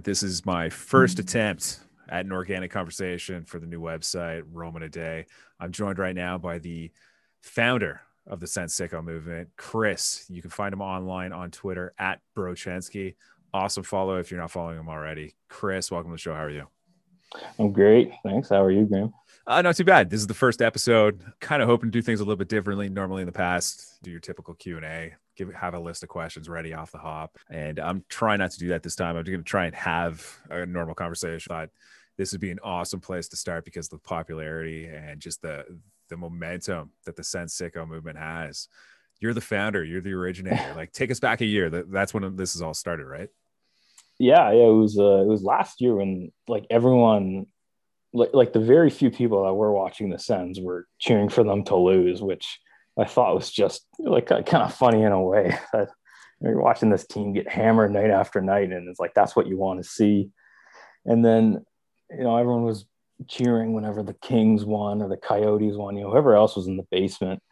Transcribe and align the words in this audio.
everyone. 0.00 0.10
This 0.10 0.22
is 0.22 0.46
my 0.46 0.68
first 0.70 1.16
mm. 1.16 1.20
attempt 1.20 1.80
at 2.08 2.24
an 2.24 2.32
organic 2.32 2.70
conversation 2.70 3.44
for 3.44 3.60
the 3.60 3.66
new 3.66 3.80
website, 3.80 4.42
Rome 4.52 4.76
in 4.76 4.82
a 4.82 4.88
Day. 4.88 5.26
I'm 5.58 5.72
joined 5.72 5.98
right 5.98 6.14
now 6.14 6.38
by 6.38 6.58
the 6.58 6.90
founder 7.40 8.00
of 8.26 8.40
the 8.40 8.46
Sens 8.46 8.74
Sicko 8.74 9.02
movement, 9.02 9.50
Chris. 9.56 10.26
You 10.28 10.40
can 10.42 10.50
find 10.50 10.72
him 10.72 10.80
online 10.80 11.32
on 11.32 11.50
Twitter 11.50 11.92
at 11.98 12.20
Brochenski. 12.36 13.16
Awesome 13.52 13.82
follow 13.82 14.18
if 14.18 14.30
you're 14.30 14.40
not 14.40 14.50
following 14.50 14.78
him 14.78 14.88
already. 14.88 15.34
Chris, 15.48 15.90
welcome 15.90 16.10
to 16.10 16.14
the 16.14 16.18
show. 16.18 16.34
How 16.34 16.44
are 16.44 16.50
you? 16.50 16.66
I'm 17.58 17.72
great. 17.72 18.12
Thanks. 18.24 18.48
How 18.48 18.62
are 18.62 18.70
you, 18.70 18.86
Graeme? 18.86 19.12
Uh, 19.50 19.62
not 19.62 19.74
too 19.74 19.82
bad. 19.82 20.08
This 20.08 20.20
is 20.20 20.28
the 20.28 20.34
first 20.34 20.62
episode. 20.62 21.24
Kind 21.40 21.60
of 21.60 21.66
hoping 21.66 21.90
to 21.90 21.98
do 21.98 22.02
things 22.02 22.20
a 22.20 22.22
little 22.22 22.36
bit 22.36 22.48
differently. 22.48 22.88
Normally 22.88 23.22
in 23.22 23.26
the 23.26 23.32
past, 23.32 23.98
do 24.00 24.08
your 24.08 24.20
typical 24.20 24.54
Q 24.54 24.76
and 24.76 24.86
A, 24.86 25.12
give 25.36 25.52
have 25.52 25.74
a 25.74 25.80
list 25.80 26.04
of 26.04 26.08
questions 26.08 26.48
ready 26.48 26.72
off 26.72 26.92
the 26.92 26.98
hop, 26.98 27.36
and 27.50 27.80
I'm 27.80 28.04
trying 28.08 28.38
not 28.38 28.52
to 28.52 28.60
do 28.60 28.68
that 28.68 28.84
this 28.84 28.94
time. 28.94 29.16
I'm 29.16 29.24
just 29.24 29.32
going 29.32 29.42
to 29.42 29.50
try 29.50 29.66
and 29.66 29.74
have 29.74 30.24
a 30.50 30.64
normal 30.66 30.94
conversation. 30.94 31.48
But 31.48 31.70
this 32.16 32.30
would 32.30 32.40
be 32.40 32.52
an 32.52 32.60
awesome 32.62 33.00
place 33.00 33.26
to 33.30 33.36
start 33.36 33.64
because 33.64 33.88
the 33.88 33.98
popularity 33.98 34.86
and 34.86 35.20
just 35.20 35.42
the 35.42 35.64
the 36.10 36.16
momentum 36.16 36.92
that 37.04 37.16
the 37.16 37.24
Sens 37.24 37.52
Sicko 37.52 37.88
movement 37.88 38.18
has. 38.18 38.68
You're 39.18 39.34
the 39.34 39.40
founder. 39.40 39.82
You're 39.82 40.00
the 40.00 40.12
originator. 40.12 40.72
like, 40.76 40.92
take 40.92 41.10
us 41.10 41.18
back 41.18 41.40
a 41.40 41.44
year. 41.44 41.70
That's 41.70 42.14
when 42.14 42.36
this 42.36 42.54
is 42.54 42.62
all 42.62 42.72
started, 42.72 43.06
right? 43.06 43.30
Yeah, 44.16 44.52
yeah. 44.52 44.68
It 44.68 44.74
was 44.74 44.96
uh, 44.96 45.22
it 45.22 45.26
was 45.26 45.42
last 45.42 45.80
year 45.80 45.96
when 45.96 46.30
like 46.46 46.66
everyone 46.70 47.46
like 48.12 48.30
like 48.32 48.52
the 48.52 48.60
very 48.60 48.90
few 48.90 49.10
people 49.10 49.44
that 49.44 49.54
were 49.54 49.72
watching 49.72 50.10
the 50.10 50.18
Sens 50.18 50.60
were 50.60 50.86
cheering 50.98 51.28
for 51.28 51.44
them 51.44 51.64
to 51.64 51.76
lose, 51.76 52.22
which 52.22 52.58
I 52.98 53.04
thought 53.04 53.34
was 53.34 53.50
just 53.50 53.86
like 53.98 54.26
kind 54.26 54.62
of 54.62 54.74
funny 54.74 55.02
in 55.02 55.12
a 55.12 55.22
way. 55.22 55.56
You're 56.42 56.62
watching 56.62 56.88
this 56.88 57.06
team 57.06 57.34
get 57.34 57.48
hammered 57.48 57.92
night 57.92 58.10
after 58.10 58.40
night, 58.40 58.72
and 58.72 58.88
it's 58.88 59.00
like 59.00 59.12
that's 59.14 59.36
what 59.36 59.46
you 59.46 59.58
want 59.58 59.82
to 59.82 59.88
see. 59.88 60.30
And 61.04 61.24
then 61.24 61.64
you 62.10 62.24
know 62.24 62.36
everyone 62.36 62.64
was 62.64 62.86
cheering 63.28 63.72
whenever 63.72 64.02
the 64.02 64.14
Kings 64.14 64.64
won 64.64 65.02
or 65.02 65.08
the 65.08 65.16
Coyotes 65.16 65.76
won, 65.76 65.96
you 65.96 66.04
know, 66.04 66.10
whoever 66.10 66.34
else 66.34 66.56
was 66.56 66.66
in 66.66 66.76
the 66.76 66.86
basement. 66.90 67.42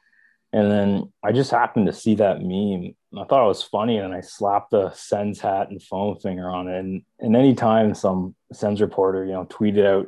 And 0.53 0.71
then 0.71 1.13
I 1.23 1.33
just 1.33 1.51
happened 1.51 1.87
to 1.87 1.93
see 1.93 2.15
that 2.17 2.41
meme. 2.41 2.95
I 3.21 3.27
thought 3.27 3.45
it 3.45 3.49
was 3.49 3.63
funny, 3.63 3.99
and 3.99 4.15
I 4.15 4.23
slapped 4.23 4.71
the 4.71 4.91
Sens 4.93 5.41
hat 5.41 5.69
and 5.69 5.83
foam 5.83 6.17
finger 6.17 6.49
on 6.49 6.69
it. 6.69 6.79
And, 6.79 7.03
and 7.21 7.37
anytime 7.37 7.95
some 7.95 8.35
Sens 8.53 8.81
reporter, 8.81 9.27
you 9.27 9.33
know, 9.33 9.45
tweeted 9.45 9.85
out, 9.85 10.07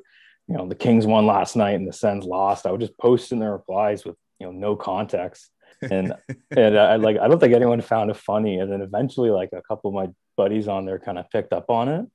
you 0.51 0.56
know, 0.56 0.67
the 0.67 0.75
Kings 0.75 1.06
won 1.06 1.27
last 1.27 1.55
night 1.55 1.77
and 1.77 1.87
the 1.87 1.93
Sens 1.93 2.25
lost, 2.25 2.67
I 2.67 2.73
would 2.73 2.81
just 2.81 2.98
post 2.98 3.31
in 3.31 3.39
their 3.39 3.53
replies 3.53 4.05
with, 4.05 4.17
you 4.41 4.47
know, 4.47 4.53
no 4.53 4.75
context. 4.75 5.48
And 5.81 6.12
and 6.51 6.77
I 6.77 6.97
like 6.97 7.19
I 7.19 7.29
don't 7.29 7.39
think 7.39 7.55
anyone 7.55 7.81
found 7.81 8.11
it 8.11 8.17
funny. 8.17 8.59
And 8.59 8.71
then 8.71 8.83
eventually, 8.83 9.31
like 9.31 9.51
a 9.53 9.62
couple 9.62 9.91
of 9.91 9.95
my 9.95 10.12
buddies 10.37 10.67
on 10.67 10.87
there 10.87 10.98
kind 10.98 11.19
of 11.19 11.31
picked 11.31 11.53
up 11.53 11.71
on 11.71 11.89
it. 11.89 12.06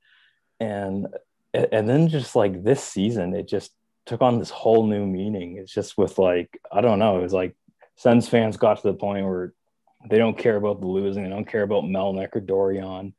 And 0.60 1.08
and 1.54 1.88
then 1.88 2.10
just 2.10 2.36
like 2.36 2.62
this 2.62 2.84
season, 2.84 3.34
it 3.34 3.48
just 3.48 3.72
took 4.06 4.22
on 4.22 4.38
this 4.38 4.50
whole 4.50 4.86
new 4.86 5.06
meaning. 5.06 5.56
It's 5.58 5.74
just 5.74 5.98
with 5.98 6.20
like 6.20 6.60
I 6.70 6.82
don't 6.82 7.00
know. 7.00 7.18
It 7.18 7.24
was 7.24 7.34
like 7.34 7.56
Sens 7.96 8.28
fans 8.28 8.58
got 8.58 8.82
to 8.82 8.88
the 8.88 8.94
point 8.96 9.26
where 9.26 9.54
they 10.10 10.18
don't 10.18 10.38
care 10.38 10.58
about 10.58 10.82
the 10.82 10.88
losing. 10.88 11.24
They 11.24 11.30
don't 11.30 11.48
care 11.48 11.64
about 11.64 11.86
Melnyk 11.86 12.36
or 12.36 12.42
Dorion. 12.42 13.14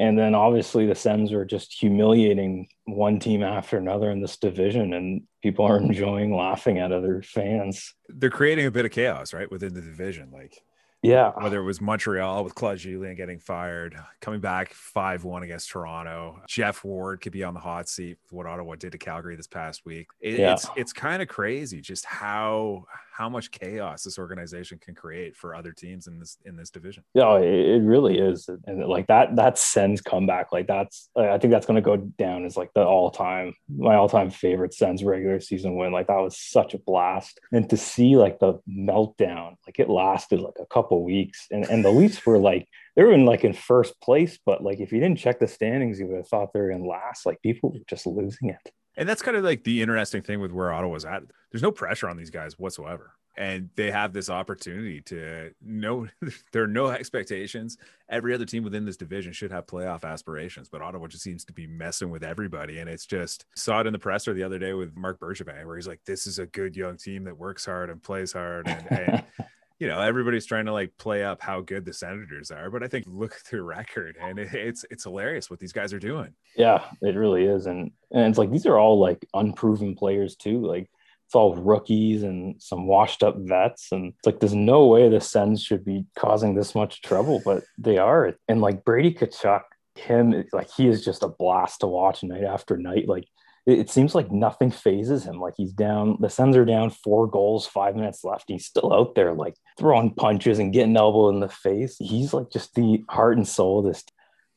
And 0.00 0.18
then 0.18 0.34
obviously 0.34 0.86
the 0.86 0.94
Sens 0.94 1.30
are 1.30 1.44
just 1.44 1.78
humiliating 1.78 2.68
one 2.86 3.18
team 3.18 3.42
after 3.42 3.76
another 3.76 4.10
in 4.10 4.22
this 4.22 4.38
division, 4.38 4.94
and 4.94 5.24
people 5.42 5.66
are 5.66 5.76
enjoying 5.80 6.34
laughing 6.34 6.78
at 6.78 6.90
other 6.90 7.20
fans. 7.20 7.92
They're 8.08 8.30
creating 8.30 8.64
a 8.64 8.70
bit 8.70 8.86
of 8.86 8.92
chaos, 8.92 9.34
right, 9.34 9.50
within 9.50 9.74
the 9.74 9.82
division. 9.82 10.30
Like, 10.32 10.58
yeah, 11.02 11.32
whether 11.32 11.60
it 11.60 11.64
was 11.64 11.82
Montreal 11.82 12.44
with 12.44 12.54
Claude 12.54 12.78
Julien 12.78 13.14
getting 13.14 13.38
fired, 13.38 13.94
coming 14.22 14.40
back 14.40 14.72
five 14.72 15.24
one 15.24 15.42
against 15.42 15.68
Toronto, 15.68 16.40
Geoff 16.48 16.82
Ward 16.82 17.20
could 17.20 17.32
be 17.32 17.44
on 17.44 17.52
the 17.52 17.60
hot 17.60 17.86
seat. 17.86 18.16
With 18.22 18.32
what 18.32 18.46
Ottawa 18.46 18.76
did 18.76 18.92
to 18.92 18.98
Calgary 18.98 19.36
this 19.36 19.48
past 19.48 19.84
week, 19.84 20.08
it, 20.18 20.38
yeah. 20.38 20.54
it's 20.54 20.66
it's 20.76 20.92
kind 20.94 21.20
of 21.20 21.28
crazy 21.28 21.82
just 21.82 22.06
how 22.06 22.86
how 23.20 23.28
much 23.28 23.50
chaos 23.50 24.04
this 24.04 24.18
organization 24.18 24.78
can 24.78 24.94
create 24.94 25.36
for 25.36 25.54
other 25.54 25.72
teams 25.72 26.06
in 26.06 26.18
this 26.18 26.38
in 26.46 26.56
this 26.56 26.70
division. 26.70 27.04
Yeah, 27.12 27.24
oh, 27.24 27.36
it 27.36 27.82
really 27.82 28.18
is, 28.18 28.48
and 28.66 28.82
like 28.86 29.08
that 29.08 29.36
that 29.36 29.58
sends 29.58 30.00
comeback, 30.00 30.52
like 30.52 30.66
that's 30.66 31.10
I 31.14 31.36
think 31.36 31.50
that's 31.50 31.66
going 31.66 31.76
to 31.76 31.82
go 31.82 31.98
down 31.98 32.46
as 32.46 32.56
like 32.56 32.70
the 32.74 32.82
all 32.82 33.10
time 33.10 33.52
my 33.68 33.94
all 33.94 34.08
time 34.08 34.30
favorite 34.30 34.72
Sens 34.72 35.04
regular 35.04 35.38
season 35.38 35.76
win. 35.76 35.92
Like 35.92 36.06
that 36.06 36.14
was 36.14 36.38
such 36.40 36.72
a 36.72 36.78
blast, 36.78 37.38
and 37.52 37.68
to 37.68 37.76
see 37.76 38.16
like 38.16 38.38
the 38.38 38.54
meltdown, 38.66 39.56
like 39.66 39.78
it 39.78 39.90
lasted 39.90 40.40
like 40.40 40.56
a 40.58 40.66
couple 40.66 41.04
weeks, 41.04 41.46
and 41.50 41.66
and 41.66 41.84
the 41.84 41.90
Leafs 41.90 42.24
were 42.24 42.38
like 42.38 42.66
they 42.96 43.02
were 43.02 43.12
in 43.12 43.26
like 43.26 43.44
in 43.44 43.52
first 43.52 44.00
place, 44.00 44.38
but 44.46 44.64
like 44.64 44.80
if 44.80 44.92
you 44.92 44.98
didn't 44.98 45.18
check 45.18 45.40
the 45.40 45.46
standings, 45.46 46.00
you 46.00 46.06
would 46.06 46.16
have 46.16 46.28
thought 46.28 46.54
they 46.54 46.60
were 46.60 46.70
in 46.70 46.86
last. 46.86 47.26
Like 47.26 47.42
people 47.42 47.70
were 47.70 47.80
just 47.86 48.06
losing 48.06 48.48
it. 48.48 48.72
And 48.96 49.08
that's 49.08 49.22
kind 49.22 49.36
of 49.36 49.44
like 49.44 49.64
the 49.64 49.82
interesting 49.82 50.22
thing 50.22 50.40
with 50.40 50.52
where 50.52 50.72
Ottawa's 50.72 51.04
at. 51.04 51.22
There's 51.50 51.62
no 51.62 51.72
pressure 51.72 52.08
on 52.08 52.16
these 52.16 52.30
guys 52.30 52.58
whatsoever. 52.58 53.12
And 53.36 53.70
they 53.76 53.90
have 53.90 54.12
this 54.12 54.28
opportunity 54.28 55.00
to 55.02 55.52
know 55.62 56.08
there 56.52 56.64
are 56.64 56.68
no 56.68 56.88
expectations. 56.88 57.78
Every 58.08 58.34
other 58.34 58.44
team 58.44 58.64
within 58.64 58.84
this 58.84 58.96
division 58.96 59.32
should 59.32 59.52
have 59.52 59.66
playoff 59.66 60.04
aspirations, 60.04 60.68
but 60.68 60.82
Ottawa 60.82 61.06
just 61.06 61.22
seems 61.22 61.44
to 61.46 61.52
be 61.52 61.66
messing 61.66 62.10
with 62.10 62.24
everybody. 62.24 62.80
And 62.80 62.90
it's 62.90 63.06
just 63.06 63.46
saw 63.54 63.80
it 63.80 63.86
in 63.86 63.92
the 63.92 63.98
presser 63.98 64.34
the 64.34 64.42
other 64.42 64.58
day 64.58 64.74
with 64.74 64.96
Marc 64.96 65.20
Bergevin, 65.20 65.64
where 65.64 65.76
he's 65.76 65.88
like, 65.88 66.04
This 66.04 66.26
is 66.26 66.38
a 66.38 66.46
good 66.46 66.76
young 66.76 66.96
team 66.96 67.24
that 67.24 67.38
works 67.38 67.64
hard 67.64 67.88
and 67.88 68.02
plays 68.02 68.32
hard. 68.32 68.66
And, 68.68 68.86
and 68.90 69.24
you 69.80 69.88
know 69.88 70.00
everybody's 70.00 70.46
trying 70.46 70.66
to 70.66 70.72
like 70.72 70.96
play 70.98 71.24
up 71.24 71.40
how 71.40 71.60
good 71.62 71.84
the 71.84 71.92
senators 71.92 72.52
are 72.52 72.70
but 72.70 72.84
i 72.84 72.86
think 72.86 73.04
look 73.08 73.32
at 73.32 73.50
their 73.50 73.64
record 73.64 74.16
and 74.20 74.38
it, 74.38 74.52
it's 74.52 74.84
it's 74.90 75.04
hilarious 75.04 75.50
what 75.50 75.58
these 75.58 75.72
guys 75.72 75.92
are 75.92 75.98
doing. 75.98 76.32
Yeah 76.54 76.84
it 77.02 77.16
really 77.16 77.44
is 77.44 77.66
and 77.66 77.90
and 78.12 78.28
it's 78.28 78.38
like 78.38 78.52
these 78.52 78.66
are 78.66 78.78
all 78.78 78.98
like 78.98 79.26
unproven 79.34 79.96
players 79.96 80.36
too 80.36 80.64
like 80.64 80.88
it's 81.26 81.34
all 81.34 81.54
rookies 81.54 82.24
and 82.24 82.60
some 82.60 82.86
washed 82.86 83.22
up 83.22 83.36
vets 83.38 83.92
and 83.92 84.12
it's 84.18 84.26
like 84.26 84.40
there's 84.40 84.54
no 84.54 84.86
way 84.86 85.08
the 85.08 85.20
sens 85.20 85.62
should 85.62 85.84
be 85.84 86.04
causing 86.16 86.54
this 86.54 86.74
much 86.74 87.02
trouble 87.02 87.40
but 87.44 87.62
they 87.78 87.98
are 87.98 88.34
and 88.48 88.60
like 88.60 88.84
brady 88.84 89.14
Tkachuk, 89.14 89.62
him 89.94 90.44
like 90.52 90.70
he 90.70 90.88
is 90.88 91.04
just 91.04 91.22
a 91.22 91.28
blast 91.28 91.80
to 91.80 91.86
watch 91.86 92.22
night 92.22 92.44
after 92.44 92.76
night 92.76 93.08
like 93.08 93.26
it 93.66 93.90
seems 93.90 94.14
like 94.14 94.30
nothing 94.30 94.70
phases 94.70 95.24
him. 95.24 95.40
Like 95.40 95.54
he's 95.56 95.72
down, 95.72 96.16
the 96.20 96.30
Sens 96.30 96.56
are 96.56 96.64
down 96.64 96.90
four 96.90 97.26
goals, 97.26 97.66
five 97.66 97.94
minutes 97.94 98.24
left. 98.24 98.44
He's 98.48 98.66
still 98.66 98.92
out 98.92 99.14
there, 99.14 99.32
like 99.32 99.54
throwing 99.78 100.14
punches 100.14 100.58
and 100.58 100.72
getting 100.72 100.96
elbowed 100.96 101.34
in 101.34 101.40
the 101.40 101.48
face. 101.48 101.96
He's 101.98 102.32
like 102.32 102.50
just 102.50 102.74
the 102.74 103.04
heart 103.08 103.36
and 103.36 103.46
soul 103.46 103.80
of 103.80 103.92
this. 103.92 104.04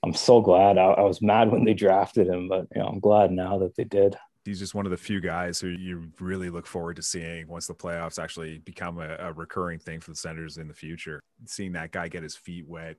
I'm 0.03 0.14
so 0.14 0.41
glad. 0.41 0.78
I, 0.78 0.84
I 0.84 1.02
was 1.02 1.22
mad 1.22 1.52
when 1.52 1.64
they 1.64 1.74
drafted 1.74 2.28
him, 2.28 2.47
but 2.47 2.68
you 2.75 2.81
know, 2.81 2.88
I'm 2.88 3.00
glad 3.00 3.31
now 3.31 3.59
that 3.59 3.75
they 3.75 3.86
did 3.86 4.18
he's 4.46 4.59
just 4.59 4.75
one 4.75 4.86
of 4.86 4.91
the 4.91 4.97
few 4.97 5.22
guys 5.22 5.59
who 5.59 5.70
you 5.70 6.09
really 6.20 6.50
look 6.50 6.68
forward 6.68 6.97
to 6.97 7.02
seeing 7.02 7.47
once 7.47 7.68
the 7.68 7.74
playoffs 7.74 8.22
actually 8.22 8.59
become 8.59 9.00
a, 9.00 9.16
a, 9.20 9.34
recurring 9.34 9.80
thing 9.80 10.00
for 10.00 10.12
the 10.12 10.18
Senators 10.18 10.58
in 10.58 10.68
the 10.68 10.74
future. 10.74 11.22
Seeing 11.46 11.74
that 11.74 11.91
guy 11.91 12.08
get 12.08 12.24
his 12.24 12.35
feet 12.35 12.68
wet, 12.68 12.97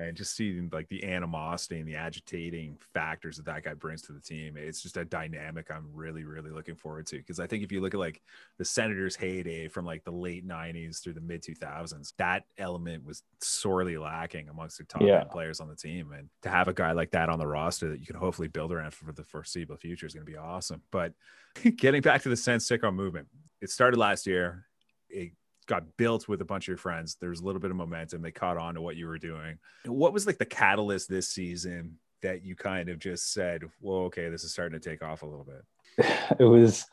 and 0.00 0.16
just 0.16 0.34
seeing 0.34 0.70
like 0.72 0.88
the 0.88 1.04
animosity 1.04 1.78
and 1.78 1.86
the 1.86 1.94
agitating 1.94 2.78
factors 2.94 3.36
that 3.36 3.44
that 3.44 3.64
guy 3.64 3.74
brings 3.74 4.00
to 4.00 4.12
the 4.12 4.20
team 4.20 4.56
it's 4.56 4.82
just 4.82 4.96
a 4.96 5.04
dynamic 5.04 5.70
i'm 5.70 5.86
really 5.92 6.24
really 6.24 6.50
looking 6.50 6.74
forward 6.74 7.06
to 7.06 7.18
because 7.18 7.38
i 7.38 7.46
think 7.46 7.62
if 7.62 7.70
you 7.70 7.80
look 7.80 7.92
at 7.92 8.00
like 8.00 8.22
the 8.58 8.64
senators 8.64 9.14
heyday 9.14 9.68
from 9.68 9.84
like 9.84 10.02
the 10.04 10.10
late 10.10 10.46
90s 10.46 11.02
through 11.02 11.12
the 11.12 11.20
mid 11.20 11.42
2000s 11.42 12.14
that 12.16 12.44
element 12.58 13.04
was 13.04 13.22
sorely 13.40 13.98
lacking 13.98 14.48
amongst 14.48 14.78
the 14.78 14.84
top 14.84 15.02
yeah. 15.02 15.24
players 15.24 15.60
on 15.60 15.68
the 15.68 15.76
team 15.76 16.12
and 16.12 16.28
to 16.42 16.48
have 16.48 16.68
a 16.68 16.72
guy 16.72 16.92
like 16.92 17.10
that 17.10 17.28
on 17.28 17.38
the 17.38 17.46
roster 17.46 17.90
that 17.90 18.00
you 18.00 18.06
can 18.06 18.16
hopefully 18.16 18.48
build 18.48 18.72
around 18.72 18.94
for 18.94 19.12
the 19.12 19.24
foreseeable 19.24 19.76
future 19.76 20.06
is 20.06 20.14
going 20.14 20.24
to 20.24 20.32
be 20.32 20.38
awesome 20.38 20.82
but 20.90 21.12
getting 21.76 22.00
back 22.00 22.22
to 22.22 22.28
the 22.28 22.36
Sens 22.36 22.66
Sicko 22.66 22.94
movement 22.94 23.28
it 23.60 23.70
started 23.70 23.98
last 23.98 24.26
year 24.26 24.64
it 25.10 25.32
got 25.70 25.96
built 25.96 26.28
with 26.28 26.40
a 26.42 26.44
bunch 26.44 26.64
of 26.64 26.68
your 26.68 26.76
friends. 26.76 27.16
There's 27.20 27.40
a 27.40 27.44
little 27.44 27.60
bit 27.60 27.70
of 27.70 27.76
momentum. 27.76 28.20
They 28.20 28.32
caught 28.32 28.58
on 28.58 28.74
to 28.74 28.82
what 28.82 28.96
you 28.96 29.06
were 29.06 29.18
doing. 29.18 29.58
What 29.86 30.12
was 30.12 30.26
like 30.26 30.36
the 30.36 30.44
catalyst 30.44 31.08
this 31.08 31.28
season 31.28 31.96
that 32.22 32.44
you 32.44 32.56
kind 32.56 32.88
of 32.88 32.98
just 32.98 33.32
said, 33.32 33.62
well, 33.80 33.98
okay, 33.98 34.28
this 34.28 34.42
is 34.42 34.52
starting 34.52 34.78
to 34.78 34.90
take 34.90 35.00
off 35.00 35.22
a 35.22 35.26
little 35.26 35.46
bit? 35.46 36.06
It 36.38 36.44
was, 36.44 36.86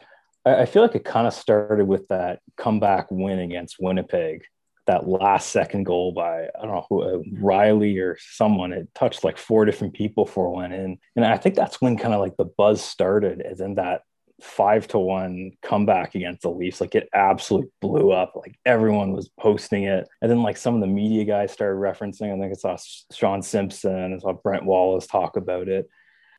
I 0.46 0.66
feel 0.66 0.82
like 0.82 0.96
it 0.96 1.06
kind 1.06 1.28
of 1.28 1.34
started 1.34 1.86
with 1.86 2.08
that 2.10 2.40
comeback 2.56 3.08
win 3.10 3.40
against 3.40 3.78
Winnipeg. 3.80 4.44
That 4.86 5.08
last 5.08 5.50
second 5.50 5.84
goal 5.84 6.14
by 6.14 6.44
I 6.44 6.62
don't 6.62 6.72
know 6.72 6.86
who 6.88 7.02
uh, 7.02 7.22
Rielly 7.42 8.02
or 8.02 8.18
someone. 8.20 8.72
It 8.72 8.88
touched 8.96 9.26
like 9.26 9.38
four 9.38 9.66
different 9.66 9.94
people 9.94 10.26
for 10.26 10.50
one 10.50 10.72
in, 10.72 10.98
and 11.18 11.26
I 11.26 11.36
think 11.36 11.56
that's 11.56 11.82
when 11.82 11.98
kind 11.98 12.14
of 12.14 12.22
like 12.22 12.38
the 12.38 12.46
buzz 12.46 12.82
started. 12.82 13.42
And 13.42 13.58
then 13.58 13.76
that 13.76 14.04
five 14.42 14.88
to 14.88 15.00
one 15.00 15.52
comeback 15.62 16.16
against 16.16 16.44
the 16.44 16.50
Leafs. 16.50 16.80
Like 16.80 16.96
it 16.96 17.10
absolutely 17.14 17.72
blew 17.82 18.12
up. 18.12 18.34
Like 18.36 18.58
everyone 18.66 19.14
was 19.14 19.30
posting 19.40 19.84
it. 19.84 20.08
And 20.22 20.30
then 20.30 20.44
like 20.44 20.58
some 20.58 20.76
of 20.76 20.82
the 20.82 20.88
media 20.88 21.26
guys 21.26 21.52
started 21.52 21.80
referencing, 21.80 22.34
I 22.34 22.40
think 22.40 22.52
I 22.52 22.56
saw 22.56 22.78
Sean 23.12 23.42
Simpson, 23.42 24.14
I 24.14 24.18
saw 24.20 24.34
Brent 24.34 24.66
Wallace 24.66 25.08
talk 25.08 25.38
about 25.38 25.68
it. 25.68 25.90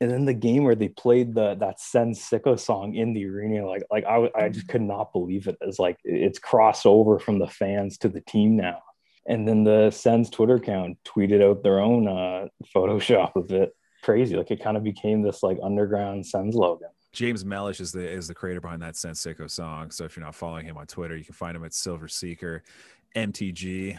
And 0.01 0.11
then 0.11 0.27
the 0.27 0.35
game 0.35 0.63
where 0.63 0.77
they 0.77 0.89
played 0.89 1.35
the 1.35 1.57
that 1.57 1.81
Sens 1.81 2.21
Sicko 2.21 2.59
song 2.59 2.95
in 2.95 3.15
the 3.15 3.27
arena, 3.27 3.67
like 3.67 3.83
like 3.91 4.05
I, 4.05 4.31
I 4.33 4.49
just 4.49 4.69
could 4.69 4.83
not 4.83 5.13
believe 5.13 5.49
it. 5.49 5.57
It's 5.61 5.81
like 5.81 5.99
it's 6.05 6.39
crossed 6.39 6.87
over 6.87 7.19
from 7.19 7.41
the 7.41 7.49
fans 7.49 7.99
to 7.99 8.09
the 8.09 8.21
team 8.21 8.57
now. 8.57 8.81
And 9.27 9.47
then 9.47 9.65
the 9.65 9.91
Sens 9.91 10.31
Twitter 10.31 10.55
account 10.55 10.99
tweeted 11.05 11.43
out 11.43 11.65
their 11.65 11.81
own 11.81 12.07
uh, 12.07 12.47
Photoshop 12.75 13.35
of 13.35 13.51
it 13.51 13.75
crazy. 14.05 14.37
Like 14.37 14.53
it 14.53 14.63
kind 14.63 14.77
of 14.77 14.85
became 14.85 15.23
this 15.23 15.43
like 15.43 15.59
underground 15.63 16.25
Sens 16.27 16.55
logan. 16.55 16.89
James 17.13 17.45
Mellish 17.45 17.81
is 17.81 17.93
the 17.93 18.07
is 18.07 18.29
the 18.29 18.35
creator 18.35 18.61
behind 18.61 18.83
that 18.83 18.97
Sens 18.97 19.21
Sicko 19.21 19.51
song. 19.51 19.91
So 19.91 20.05
if 20.05 20.17
you're 20.17 20.25
not 20.25 20.35
following 20.35 20.67
him 20.67 20.77
on 20.77 20.87
Twitter, 20.87 21.17
you 21.17 21.25
can 21.25 21.35
find 21.35 21.57
him 21.57 21.65
at 21.65 21.73
Silver 21.73 22.09
Seeker 22.09 22.63
MTG. 23.17 23.99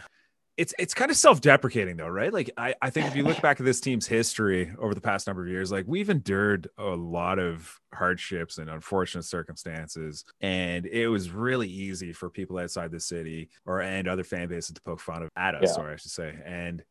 It's 0.56 0.74
it's 0.78 0.94
kind 0.94 1.10
of 1.10 1.16
self-deprecating 1.16 1.96
though, 1.96 2.08
right? 2.08 2.32
Like 2.32 2.50
I, 2.56 2.74
I 2.82 2.90
think 2.90 3.06
if 3.06 3.16
you 3.16 3.24
look 3.24 3.40
back 3.42 3.58
at 3.58 3.66
this 3.66 3.80
team's 3.80 4.06
history 4.06 4.72
over 4.78 4.94
the 4.94 5.00
past 5.00 5.26
number 5.26 5.42
of 5.42 5.48
years, 5.48 5.72
like 5.72 5.86
we've 5.88 6.10
endured 6.10 6.68
a 6.78 6.84
lot 6.84 7.38
of 7.38 7.80
hardships 7.94 8.58
and 8.58 8.68
unfortunate 8.68 9.24
circumstances. 9.24 10.24
And 10.40 10.86
it 10.86 11.08
was 11.08 11.30
really 11.30 11.68
easy 11.68 12.12
for 12.12 12.28
people 12.30 12.58
outside 12.58 12.90
the 12.90 13.00
city 13.00 13.48
or 13.64 13.80
and 13.80 14.06
other 14.06 14.24
fan 14.24 14.48
bases 14.48 14.74
to 14.74 14.82
poke 14.82 15.00
fun 15.00 15.22
of 15.22 15.30
at 15.36 15.54
us, 15.54 15.62
yeah. 15.64 15.72
sorry, 15.72 15.92
I 15.94 15.96
should 15.96 16.10
say. 16.10 16.34
And 16.44 16.84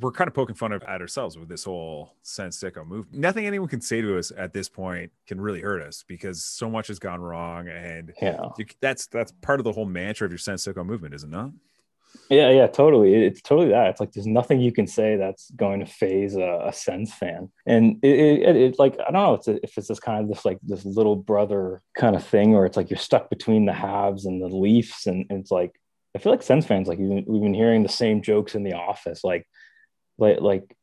we're 0.00 0.10
kind 0.10 0.26
of 0.26 0.34
poking 0.34 0.56
fun 0.56 0.72
of 0.72 0.82
at 0.84 1.00
ourselves 1.00 1.38
with 1.38 1.48
this 1.48 1.64
whole 1.64 2.14
Sens 2.22 2.58
Sicko 2.58 2.86
move. 2.86 3.06
Nothing 3.12 3.46
anyone 3.46 3.68
can 3.68 3.80
say 3.80 4.00
to 4.00 4.18
us 4.18 4.32
at 4.36 4.52
this 4.52 4.68
point 4.68 5.12
can 5.26 5.40
really 5.40 5.60
hurt 5.60 5.82
us 5.82 6.04
because 6.06 6.44
so 6.44 6.68
much 6.68 6.88
has 6.88 6.98
gone 6.98 7.20
wrong, 7.20 7.68
and 7.68 8.12
yeah, 8.20 8.48
you, 8.58 8.66
that's 8.80 9.06
that's 9.06 9.32
part 9.40 9.60
of 9.60 9.64
the 9.64 9.72
whole 9.72 9.86
mantra 9.86 10.24
of 10.24 10.32
your 10.32 10.38
Sens 10.38 10.64
Sicko 10.64 10.84
movement, 10.84 11.14
is 11.14 11.22
it 11.22 11.30
not? 11.30 11.50
Yeah, 12.28 12.50
yeah, 12.50 12.66
totally. 12.66 13.14
It's 13.14 13.42
totally 13.42 13.70
that. 13.70 13.90
It's 13.90 14.00
like 14.00 14.12
there's 14.12 14.26
nothing 14.26 14.60
you 14.60 14.72
can 14.72 14.86
say 14.86 15.16
that's 15.16 15.50
going 15.52 15.80
to 15.80 15.86
phase 15.86 16.36
a, 16.36 16.62
a 16.66 16.72
Sens 16.72 17.12
fan, 17.14 17.50
and 17.66 17.98
it, 18.02 18.18
it, 18.18 18.56
it, 18.56 18.78
like 18.78 18.94
I 18.98 19.04
don't 19.04 19.12
know 19.12 19.34
it's 19.34 19.48
a, 19.48 19.62
if 19.62 19.78
it's 19.78 19.88
this 19.88 20.00
kind 20.00 20.22
of 20.22 20.28
this 20.28 20.44
like 20.44 20.58
this 20.62 20.84
little 20.84 21.16
brother 21.16 21.82
kind 21.96 22.16
of 22.16 22.26
thing, 22.26 22.54
or 22.54 22.66
it's 22.66 22.76
like 22.76 22.90
you're 22.90 22.98
stuck 22.98 23.30
between 23.30 23.66
the 23.66 23.72
Habs 23.72 24.26
and 24.26 24.42
the 24.42 24.48
Leafs, 24.48 25.06
and, 25.06 25.26
and 25.30 25.40
it's 25.40 25.52
like 25.52 25.72
I 26.16 26.18
feel 26.18 26.32
like 26.32 26.42
Sens 26.42 26.66
fans 26.66 26.88
like 26.88 26.98
we've 26.98 27.42
been 27.42 27.54
hearing 27.54 27.84
the 27.84 27.88
same 27.88 28.22
jokes 28.22 28.54
in 28.56 28.64
the 28.64 28.74
office, 28.74 29.22
like 29.22 29.46
like 30.18 30.40
like 30.40 30.76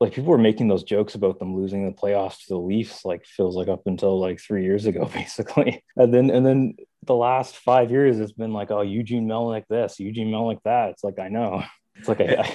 like 0.00 0.14
people 0.14 0.30
were 0.30 0.38
making 0.38 0.66
those 0.66 0.82
jokes 0.82 1.14
about 1.14 1.38
them 1.38 1.54
losing 1.54 1.86
the 1.86 1.92
playoffs 1.92 2.40
to 2.40 2.48
the 2.48 2.58
Leafs, 2.58 3.04
like 3.04 3.24
feels 3.24 3.54
like 3.54 3.68
up 3.68 3.82
until 3.86 4.18
like 4.18 4.40
three 4.40 4.64
years 4.64 4.86
ago, 4.86 5.04
basically. 5.14 5.84
And 5.96 6.12
then 6.12 6.28
and 6.30 6.44
then 6.44 6.74
the 7.04 7.14
last 7.14 7.56
five 7.56 7.90
years 7.90 8.18
it's 8.18 8.32
been 8.32 8.52
like, 8.52 8.70
oh, 8.70 8.82
Eugene 8.82 9.28
Melnyk 9.28 9.64
this, 9.68 10.00
Eugene 10.00 10.28
Melnyk 10.28 10.58
that. 10.64 10.90
It's 10.90 11.04
like 11.04 11.18
I 11.18 11.28
know. 11.28 11.62
It's 11.94 12.08
like 12.08 12.22
I 12.22 12.50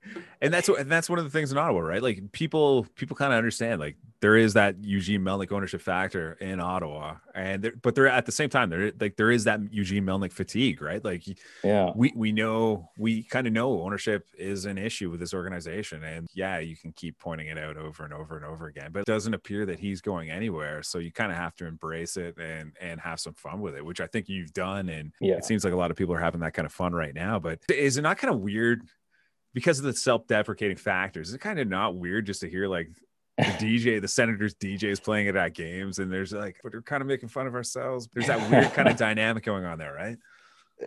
and 0.40 0.54
that's 0.54 0.68
what 0.68 0.78
and 0.78 0.90
that's 0.90 1.10
one 1.10 1.18
of 1.18 1.24
the 1.24 1.30
things 1.30 1.50
in 1.50 1.58
Ottawa, 1.58 1.80
right? 1.80 2.00
Like 2.00 2.30
people 2.30 2.86
people 2.94 3.16
kind 3.16 3.32
of 3.32 3.36
understand 3.36 3.80
like 3.80 3.96
there 4.20 4.36
is 4.36 4.54
that 4.54 4.76
Eugene 4.82 5.20
Melnyk 5.20 5.52
ownership 5.52 5.80
factor 5.80 6.32
in 6.40 6.60
Ottawa, 6.60 7.16
and 7.34 7.62
there, 7.62 7.72
but 7.82 7.94
they're 7.94 8.08
at 8.08 8.26
the 8.26 8.32
same 8.32 8.48
time 8.48 8.70
there 8.70 8.92
like 9.00 9.16
there 9.16 9.30
is 9.30 9.44
that 9.44 9.60
Eugene 9.70 10.04
Melnyk 10.04 10.32
fatigue, 10.32 10.80
right? 10.80 11.04
Like 11.04 11.22
yeah, 11.62 11.90
we 11.94 12.12
we 12.14 12.32
know 12.32 12.88
we 12.98 13.22
kind 13.24 13.46
of 13.46 13.52
know 13.52 13.82
ownership 13.82 14.26
is 14.38 14.64
an 14.64 14.78
issue 14.78 15.10
with 15.10 15.20
this 15.20 15.34
organization, 15.34 16.02
and 16.04 16.28
yeah, 16.34 16.58
you 16.58 16.76
can 16.76 16.92
keep 16.92 17.18
pointing 17.18 17.48
it 17.48 17.58
out 17.58 17.76
over 17.76 18.04
and 18.04 18.12
over 18.12 18.36
and 18.36 18.44
over 18.44 18.66
again, 18.66 18.90
but 18.92 19.00
it 19.00 19.06
doesn't 19.06 19.34
appear 19.34 19.66
that 19.66 19.78
he's 19.78 20.00
going 20.00 20.30
anywhere. 20.30 20.82
So 20.82 20.98
you 20.98 21.12
kind 21.12 21.30
of 21.30 21.38
have 21.38 21.54
to 21.56 21.66
embrace 21.66 22.16
it 22.16 22.36
and 22.38 22.72
and 22.80 23.00
have 23.00 23.20
some 23.20 23.34
fun 23.34 23.60
with 23.60 23.76
it, 23.76 23.84
which 23.84 24.00
I 24.00 24.06
think 24.06 24.28
you've 24.28 24.52
done, 24.52 24.88
and 24.88 25.12
yeah. 25.20 25.34
it 25.34 25.44
seems 25.44 25.64
like 25.64 25.72
a 25.72 25.76
lot 25.76 25.90
of 25.90 25.96
people 25.96 26.14
are 26.14 26.20
having 26.20 26.40
that 26.40 26.54
kind 26.54 26.66
of 26.66 26.72
fun 26.72 26.94
right 26.94 27.14
now. 27.14 27.38
But 27.38 27.60
is 27.68 27.96
it 27.96 28.02
not 28.02 28.18
kind 28.18 28.34
of 28.34 28.40
weird? 28.40 28.82
because 29.56 29.78
of 29.78 29.86
the 29.86 29.94
self-deprecating 29.94 30.76
factors. 30.76 31.32
It's 31.32 31.42
kind 31.42 31.58
of 31.58 31.66
not 31.66 31.96
weird 31.96 32.26
just 32.26 32.42
to 32.42 32.50
hear 32.50 32.68
like 32.68 32.90
the 33.38 33.44
DJ, 33.44 34.00
the 34.00 34.08
Senators 34.08 34.54
DJ 34.54 34.84
is 34.84 35.00
playing 35.00 35.26
it 35.26 35.36
at 35.36 35.54
games, 35.54 35.98
and 35.98 36.10
there's 36.10 36.32
like, 36.32 36.56
but 36.62 36.72
we're 36.72 36.82
kind 36.82 37.00
of 37.00 37.06
making 37.06 37.28
fun 37.28 37.46
of 37.46 37.54
ourselves. 37.54 38.08
There's 38.12 38.26
that 38.26 38.50
weird 38.50 38.72
kind 38.72 38.88
of 38.88 38.96
dynamic 38.98 39.44
going 39.44 39.64
on 39.64 39.78
there, 39.78 39.92
right? 39.92 40.16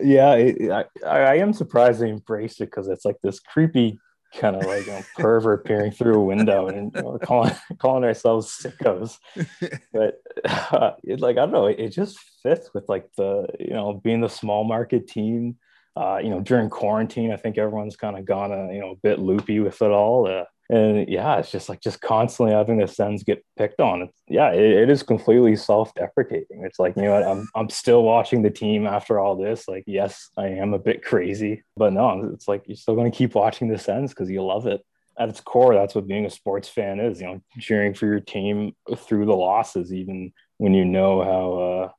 Yeah, 0.02 0.34
it, 0.34 0.70
I, 0.70 0.84
I 1.04 1.34
am 1.36 1.52
surprised 1.52 2.00
they 2.00 2.10
embraced 2.10 2.60
it 2.60 2.66
because 2.66 2.88
it's 2.88 3.04
like 3.04 3.16
this 3.22 3.40
creepy 3.40 3.98
kind 4.36 4.54
of 4.54 4.64
like 4.64 4.86
know, 4.86 5.02
pervert 5.16 5.64
peering 5.64 5.90
through 5.90 6.14
a 6.14 6.24
window 6.24 6.68
and 6.68 6.92
you 6.94 7.02
know, 7.02 7.18
calling 7.18 7.54
calling 7.78 8.04
ourselves 8.04 8.56
sickos. 8.62 9.18
But 9.92 10.20
uh, 10.44 10.92
it, 11.02 11.20
like 11.20 11.36
I 11.36 11.40
don't 11.40 11.52
know, 11.52 11.66
it, 11.66 11.80
it 11.80 11.88
just 11.90 12.18
fits 12.42 12.70
with 12.72 12.88
like 12.88 13.08
the 13.16 13.48
you 13.58 13.74
know 13.74 13.94
being 13.94 14.20
the 14.20 14.28
small 14.28 14.64
market 14.64 15.08
team 15.08 15.56
uh, 15.96 16.18
you 16.22 16.30
know, 16.30 16.40
during 16.40 16.70
quarantine, 16.70 17.32
I 17.32 17.36
think 17.36 17.58
everyone's 17.58 17.96
kind 17.96 18.16
of 18.16 18.24
gone, 18.24 18.52
a, 18.52 18.72
you 18.72 18.80
know, 18.80 18.92
a 18.92 18.96
bit 18.96 19.18
loopy 19.18 19.60
with 19.60 19.82
it 19.82 19.90
all. 19.90 20.26
Uh, 20.26 20.44
and 20.70 21.08
yeah, 21.08 21.38
it's 21.38 21.50
just 21.50 21.68
like 21.68 21.80
just 21.80 22.00
constantly 22.00 22.54
having 22.54 22.78
the 22.78 22.86
Sens 22.86 23.24
get 23.24 23.44
picked 23.58 23.80
on. 23.80 24.02
It's, 24.02 24.22
yeah, 24.28 24.52
it, 24.52 24.82
it 24.82 24.90
is 24.90 25.02
completely 25.02 25.56
self-deprecating. 25.56 26.64
It's 26.64 26.78
like 26.78 26.94
you 26.96 27.02
know, 27.02 27.14
what, 27.14 27.24
I'm 27.24 27.48
I'm 27.56 27.68
still 27.68 28.04
watching 28.04 28.42
the 28.42 28.50
team 28.50 28.86
after 28.86 29.18
all 29.18 29.34
this. 29.34 29.66
Like, 29.66 29.82
yes, 29.88 30.30
I 30.36 30.46
am 30.46 30.72
a 30.72 30.78
bit 30.78 31.02
crazy, 31.02 31.64
but 31.76 31.92
no, 31.92 32.30
it's 32.32 32.46
like 32.46 32.62
you're 32.66 32.76
still 32.76 32.94
going 32.94 33.10
to 33.10 33.16
keep 33.16 33.34
watching 33.34 33.66
the 33.68 33.78
Sens 33.78 34.10
because 34.10 34.30
you 34.30 34.44
love 34.44 34.68
it. 34.68 34.80
At 35.18 35.28
its 35.28 35.40
core, 35.40 35.74
that's 35.74 35.96
what 35.96 36.06
being 36.06 36.24
a 36.24 36.30
sports 36.30 36.68
fan 36.68 37.00
is. 37.00 37.20
You 37.20 37.26
know, 37.26 37.42
cheering 37.58 37.92
for 37.92 38.06
your 38.06 38.20
team 38.20 38.72
through 38.96 39.26
the 39.26 39.34
losses, 39.34 39.92
even 39.92 40.32
when 40.58 40.72
you 40.72 40.84
know 40.84 41.24
how 41.24 41.52
uh, 41.58 41.90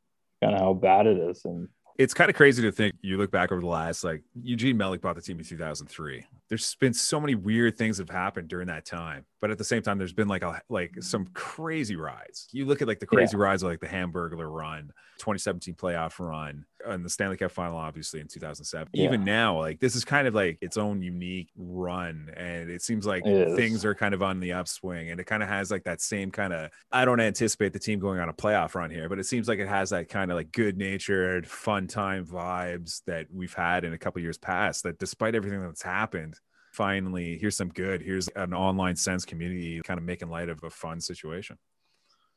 kind 0.41 0.55
of 0.55 0.61
how 0.61 0.73
bad 0.73 1.07
it 1.07 1.17
is. 1.17 1.43
And 1.43 1.67
it's 1.97 2.13
kind 2.13 2.29
of 2.29 2.35
crazy 2.35 2.61
to 2.63 2.71
think 2.71 2.95
you 3.01 3.17
look 3.17 3.31
back 3.31 3.51
over 3.51 3.61
the 3.61 3.67
last 3.67 4.03
like 4.03 4.23
Eugene 4.41 4.77
Melnyk 4.77 5.01
bought 5.01 5.15
the 5.15 5.21
team 5.21 5.39
in 5.39 5.45
2003. 5.45 6.25
There's 6.49 6.75
been 6.75 6.93
so 6.93 7.19
many 7.19 7.35
weird 7.35 7.77
things 7.77 7.97
have 7.97 8.09
happened 8.09 8.47
during 8.47 8.67
that 8.67 8.85
time, 8.85 9.25
but 9.39 9.51
at 9.51 9.57
the 9.57 9.63
same 9.63 9.81
time, 9.81 9.97
there's 9.97 10.13
been 10.13 10.27
like 10.27 10.43
a 10.43 10.61
like 10.69 10.95
some 11.01 11.27
crazy 11.33 11.95
rides. 11.95 12.47
You 12.51 12.65
look 12.65 12.81
at 12.81 12.87
like 12.87 12.99
the 12.99 13.05
crazy 13.05 13.37
yeah. 13.37 13.43
rides, 13.43 13.63
like 13.63 13.79
the 13.79 13.87
Hamburglar 13.87 14.51
run, 14.51 14.91
2017 15.19 15.75
playoff 15.75 16.19
run, 16.19 16.65
and 16.85 17.05
the 17.05 17.09
Stanley 17.09 17.37
Cup 17.37 17.51
final, 17.51 17.77
obviously 17.77 18.19
in 18.19 18.27
2007. 18.27 18.89
Yeah. 18.93 19.05
Even 19.05 19.23
now, 19.23 19.57
like 19.59 19.79
this 19.79 19.95
is 19.95 20.05
kind 20.05 20.27
of 20.27 20.35
like 20.35 20.57
its 20.61 20.77
own 20.77 21.01
unique 21.01 21.49
run, 21.55 22.31
and 22.35 22.69
it 22.69 22.81
seems 22.81 23.05
like 23.05 23.23
things 23.23 23.85
are 23.85 23.95
kind 23.95 24.13
of 24.13 24.21
on 24.21 24.39
the 24.39 24.53
upswing, 24.53 25.11
and 25.11 25.19
it 25.19 25.25
kind 25.25 25.43
of 25.43 25.49
has 25.49 25.71
like 25.71 25.83
that 25.83 26.01
same 26.01 26.31
kind 26.31 26.53
of. 26.53 26.69
I 26.91 27.05
don't 27.05 27.19
anticipate 27.19 27.73
the 27.73 27.79
team 27.79 27.99
going 27.99 28.19
on 28.19 28.29
a 28.29 28.33
playoff 28.33 28.75
run 28.75 28.89
here, 28.89 29.09
but 29.09 29.19
it 29.19 29.25
seems 29.25 29.47
like 29.47 29.59
it 29.59 29.67
has 29.67 29.89
that 29.91 30.09
kind 30.09 30.31
of 30.31 30.37
like 30.37 30.51
good 30.51 30.77
natured, 30.77 31.47
fun 31.47 31.87
time 31.87 32.25
vibes 32.25 33.01
that 33.07 33.27
we've 33.33 33.53
had 33.53 33.83
in 33.83 33.93
a 33.93 33.97
couple 33.97 34.21
years 34.21 34.37
past. 34.37 34.83
That 34.83 34.99
despite 34.99 35.35
everything 35.35 35.61
that's 35.61 35.81
happened, 35.81 36.35
finally 36.71 37.37
here's 37.39 37.57
some 37.57 37.69
good. 37.69 38.01
Here's 38.01 38.27
an 38.29 38.53
online 38.53 38.95
Sens 38.95 39.25
community 39.25 39.81
kind 39.83 39.97
of 39.97 40.03
making 40.03 40.29
light 40.29 40.49
of 40.49 40.63
a 40.63 40.69
fun 40.69 41.01
situation. 41.01 41.57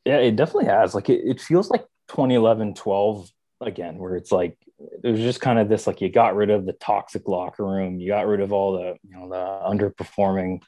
Yeah, 0.05 0.17
it 0.17 0.35
definitely 0.35 0.65
has. 0.65 0.93
Like 0.93 1.09
it, 1.09 1.21
it 1.25 1.41
feels 1.41 1.69
like 1.69 1.85
2011, 2.09 2.75
12 2.75 3.29
again, 3.61 3.97
where 3.97 4.15
it's 4.15 4.31
like 4.31 4.57
there's 5.01 5.19
just 5.19 5.41
kind 5.41 5.59
of 5.59 5.69
this 5.69 5.87
like 5.87 6.01
you 6.01 6.09
got 6.09 6.35
rid 6.35 6.49
of 6.49 6.65
the 6.65 6.73
toxic 6.73 7.27
locker 7.27 7.65
room, 7.65 7.99
you 7.99 8.09
got 8.09 8.27
rid 8.27 8.41
of 8.41 8.53
all 8.53 8.73
the 8.73 8.95
you 9.07 9.17
know 9.17 9.29
the 9.29 9.69
underperforming 9.69 10.61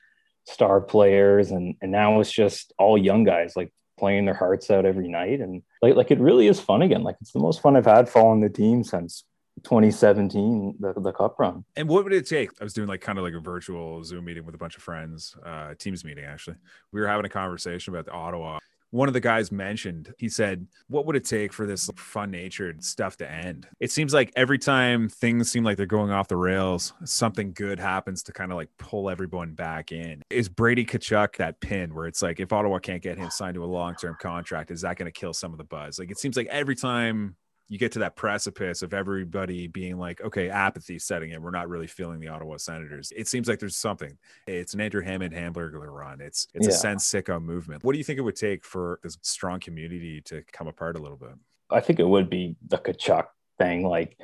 star 0.46 0.82
players, 0.82 1.52
and 1.52 1.76
and 1.82 1.92
now 1.92 2.20
it's 2.20 2.32
just 2.32 2.74
all 2.78 2.98
young 2.98 3.24
guys 3.24 3.54
like 3.56 3.72
playing 4.00 4.26
their 4.26 4.36
hearts 4.36 4.70
out 4.70 4.86
every 4.86 5.08
night, 5.08 5.40
and 5.40 5.64
like 5.82 5.96
like 5.96 6.12
it 6.12 6.20
really 6.20 6.48
is 6.48 6.60
fun 6.60 6.82
again. 6.82 7.04
Like 7.04 7.18
it's 7.22 7.34
the 7.34 7.40
most 7.40 7.62
fun 7.62 7.76
I've 7.76 7.86
had 7.86 8.10
following 8.10 8.42
the 8.42 8.50
team 8.50 8.84
since 8.84 9.24
2017 9.64 10.76
the, 10.80 10.94
the 11.02 11.12
cup 11.12 11.40
run 11.40 11.66
and 11.76 11.90
what 11.90 12.04
would 12.04 12.14
it 12.14 12.28
take 12.28 12.52
i 12.62 12.64
was 12.64 12.74
doing 12.74 12.88
like 12.88 13.02
kind 13.02 13.18
of 13.18 13.24
like 13.24 13.34
a 13.34 13.40
virtual 13.40 14.04
zoom 14.04 14.26
meeting 14.26 14.46
with 14.46 14.54
a 14.54 14.58
bunch 14.58 14.78
of 14.78 14.84
friends 14.84 15.36
uh 15.44 15.74
teams 15.80 16.06
meeting 16.06 16.24
actually 16.24 16.56
we 16.92 17.02
were 17.02 17.08
having 17.08 17.26
a 17.26 17.30
conversation 17.30 17.92
about 17.92 18.06
the 18.06 18.12
ottawa 18.12 18.60
one 18.92 19.08
of 19.08 19.14
the 19.14 19.20
guys 19.20 19.52
mentioned, 19.52 20.14
he 20.18 20.30
said, 20.30 20.66
What 20.88 21.06
would 21.06 21.16
it 21.16 21.26
take 21.26 21.52
for 21.52 21.66
this 21.66 21.90
fun 21.98 22.32
natured 22.32 22.84
stuff 22.84 23.18
to 23.18 23.30
end? 23.30 23.68
It 23.80 23.92
seems 23.92 24.14
like 24.14 24.32
every 24.36 24.58
time 24.58 25.10
things 25.10 25.52
seem 25.52 25.64
like 25.64 25.78
they're 25.78 25.86
going 25.86 26.12
off 26.12 26.28
the 26.28 26.38
rails, 26.38 26.94
something 27.04 27.54
good 27.54 27.80
happens 27.80 28.24
to 28.24 28.34
kind 28.34 28.52
of 28.52 28.58
like 28.58 28.70
pull 28.78 29.10
everyone 29.10 29.54
back 29.54 29.92
in. 29.92 30.22
Is 30.30 30.50
Brady 30.50 30.86
Tkachuk 30.86 31.36
that 31.38 31.60
pin 31.60 31.94
where 31.94 32.08
it's 32.08 32.22
like, 32.22 32.40
if 32.40 32.54
Ottawa 32.54 32.80
can't 32.80 33.04
get 33.04 33.18
him 33.18 33.30
signed 33.30 33.56
to 33.56 33.64
a 33.64 33.66
long 33.66 33.96
term 33.96 34.16
contract, 34.20 34.72
is 34.72 34.82
that 34.82 34.98
going 34.98 35.12
to 35.12 35.20
kill 35.20 35.34
some 35.34 35.52
of 35.52 35.58
the 35.58 35.64
buzz? 35.64 36.00
Like, 36.00 36.12
it 36.12 36.18
seems 36.18 36.38
like 36.38 36.48
every 36.48 36.76
time 36.76 37.36
you 37.70 37.78
get 37.78 37.92
to 37.94 38.00
that 38.00 38.16
precipice 38.16 38.82
of 38.82 38.94
everybody 38.94 39.68
being 39.68 39.98
like, 39.98 40.22
okay, 40.22 40.50
apathy 40.50 40.98
setting 41.00 41.32
in. 41.32 41.42
We're 41.42 41.52
not 41.52 41.68
really 41.68 41.88
feeling 41.88 42.20
the 42.20 42.30
Ottawa 42.30 42.58
Senators. 42.58 43.12
It 43.16 43.28
seems 43.28 43.48
like 43.48 43.60
there's 43.60 43.76
something. 43.76 44.18
It's 44.48 44.74
an 44.74 44.82
Andrew 44.82 45.02
Hammond 45.02 45.34
Hamburglar 45.34 45.92
run. 45.92 46.22
It's 46.22 46.48
it's 46.54 46.68
yeah. 46.68 46.74
a 46.74 46.78
Sens 46.78 47.04
Sicko 47.04 47.42
movement. 47.42 47.84
What 47.84 47.92
do 47.92 47.98
you 47.98 48.04
think 48.04 48.20
it 48.20 48.24
would 48.24 48.36
take 48.36 48.64
for 48.64 49.00
this 49.04 49.18
strong 49.22 49.60
community 49.60 50.22
to 50.22 50.44
come 50.54 50.68
apart 50.68 50.96
a 50.96 51.02
little 51.02 51.18
bit? 51.18 51.34
I 51.70 51.82
think 51.82 52.00
it 52.00 52.08
would 52.08 52.30
be 52.30 52.56
the 52.66 52.78
Tkachuk 52.78 53.26
thing. 53.58 53.86
Like 53.86 54.18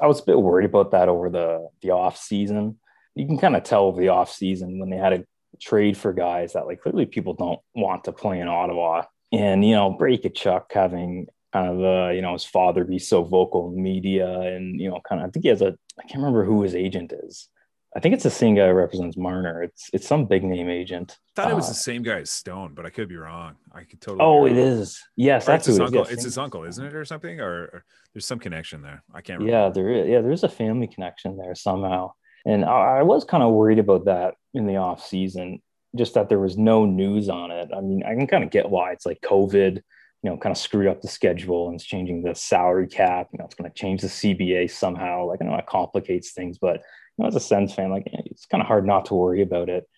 I 0.00 0.06
was 0.06 0.20
a 0.20 0.24
bit 0.24 0.38
worried 0.38 0.66
about 0.66 0.92
that 0.92 1.08
over 1.08 1.28
the 1.28 1.68
the 1.82 1.90
off 1.90 2.16
season. 2.16 2.78
You 3.14 3.26
can 3.26 3.38
kind 3.38 3.56
of 3.56 3.64
tell 3.64 3.84
over 3.84 4.00
the 4.00 4.08
off 4.08 4.30
season 4.30 4.78
when 4.78 4.90
they 4.90 4.96
had 4.96 5.12
a 5.12 5.24
trade 5.60 5.96
for 5.96 6.12
guys 6.12 6.52
that 6.52 6.66
like 6.66 6.82
clearly 6.82 7.06
people 7.06 7.34
don't 7.34 7.60
want 7.74 8.04
to 8.04 8.12
play 8.12 8.40
in 8.40 8.48
Ottawa. 8.48 9.04
And 9.32 9.64
you 9.64 9.74
know, 9.74 9.90
Brady 9.90 10.28
Tkachuk 10.28 10.64
having 10.70 11.26
kind 11.56 11.68
of 11.68 11.84
uh, 11.84 12.10
you 12.12 12.20
know 12.20 12.34
his 12.34 12.44
father 12.44 12.84
be 12.84 12.98
so 12.98 13.24
vocal 13.24 13.68
in 13.70 13.82
media 13.82 14.40
and 14.40 14.78
you 14.80 14.90
know 14.90 15.00
kind 15.08 15.22
of 15.22 15.28
I 15.28 15.30
think 15.30 15.44
he 15.44 15.48
has 15.48 15.62
a 15.62 15.76
I 15.98 16.02
can't 16.02 16.16
remember 16.16 16.44
who 16.44 16.62
his 16.62 16.74
agent 16.74 17.12
is. 17.24 17.48
I 17.96 18.00
think 18.00 18.12
it's 18.12 18.24
the 18.24 18.30
same 18.30 18.54
guy 18.54 18.66
who 18.66 18.74
represents 18.74 19.16
Marner. 19.16 19.62
It's 19.62 19.88
it's 19.94 20.06
some 20.06 20.26
big 20.26 20.44
name 20.44 20.68
agent. 20.68 21.16
I 21.36 21.42
thought 21.42 21.50
uh, 21.50 21.54
it 21.54 21.56
was 21.56 21.68
the 21.68 21.70
uh, 21.70 21.90
same 21.90 22.02
guy 22.02 22.20
as 22.20 22.30
Stone, 22.30 22.74
but 22.74 22.84
I 22.84 22.90
could 22.90 23.08
be 23.08 23.16
wrong. 23.16 23.54
I 23.72 23.84
could 23.84 24.02
totally. 24.02 24.20
Oh, 24.22 24.44
it 24.44 24.58
is. 24.58 25.02
Yes, 25.16 25.44
or 25.44 25.52
that's 25.52 25.66
his 25.66 25.80
uncle. 25.80 26.02
Yes, 26.02 26.10
it's 26.10 26.24
his 26.24 26.36
uncle, 26.36 26.64
isn't 26.64 26.84
it, 26.84 26.94
or 26.94 27.06
something? 27.06 27.40
Or, 27.40 27.62
or, 27.72 27.84
there's 28.12 28.26
some 28.26 28.38
connection 28.38 28.82
there. 28.82 29.02
I 29.14 29.22
can't. 29.22 29.38
Remember. 29.38 29.58
Yeah, 29.58 29.70
there 29.70 29.90
is. 29.90 30.08
Yeah, 30.08 30.20
there's 30.20 30.44
a 30.44 30.48
family 30.48 30.88
connection 30.88 31.38
there 31.38 31.54
somehow. 31.54 32.12
And 32.44 32.66
I, 32.66 32.98
I 32.98 33.02
was 33.02 33.24
kind 33.24 33.42
of 33.42 33.52
worried 33.52 33.78
about 33.78 34.04
that 34.04 34.34
in 34.52 34.66
the 34.66 34.76
off 34.76 35.02
season 35.02 35.62
just 35.96 36.14
that 36.14 36.28
there 36.28 36.38
was 36.38 36.58
no 36.58 36.84
news 36.84 37.30
on 37.30 37.50
it. 37.50 37.70
I 37.74 37.80
mean, 37.80 38.02
I 38.04 38.14
can 38.14 38.26
kind 38.26 38.44
of 38.44 38.50
get 38.50 38.68
why 38.68 38.92
it's 38.92 39.06
like 39.06 39.20
COVID, 39.22 39.80
you 40.26 40.32
know, 40.32 40.36
kind 40.36 40.50
of 40.50 40.58
screwed 40.58 40.88
up 40.88 41.02
the 41.02 41.06
schedule 41.06 41.68
and 41.68 41.76
it's 41.76 41.84
changing 41.84 42.20
the 42.20 42.34
salary 42.34 42.88
cap. 42.88 43.28
You 43.32 43.38
know, 43.38 43.44
it's 43.44 43.54
going 43.54 43.70
to 43.70 43.76
change 43.76 44.00
the 44.00 44.08
CBA 44.08 44.68
somehow. 44.68 45.24
Like 45.24 45.38
I 45.40 45.44
know 45.44 45.54
it 45.54 45.66
complicates 45.66 46.32
things, 46.32 46.58
but 46.58 46.78
you 46.78 47.22
know, 47.22 47.28
as 47.28 47.36
a 47.36 47.40
Sens 47.40 47.72
fan, 47.72 47.92
like 47.92 48.08
eh, 48.12 48.22
it's 48.24 48.44
kind 48.44 48.60
of 48.60 48.66
hard 48.66 48.84
not 48.84 49.04
to 49.06 49.14
worry 49.14 49.40
about 49.40 49.68
it. 49.68 49.88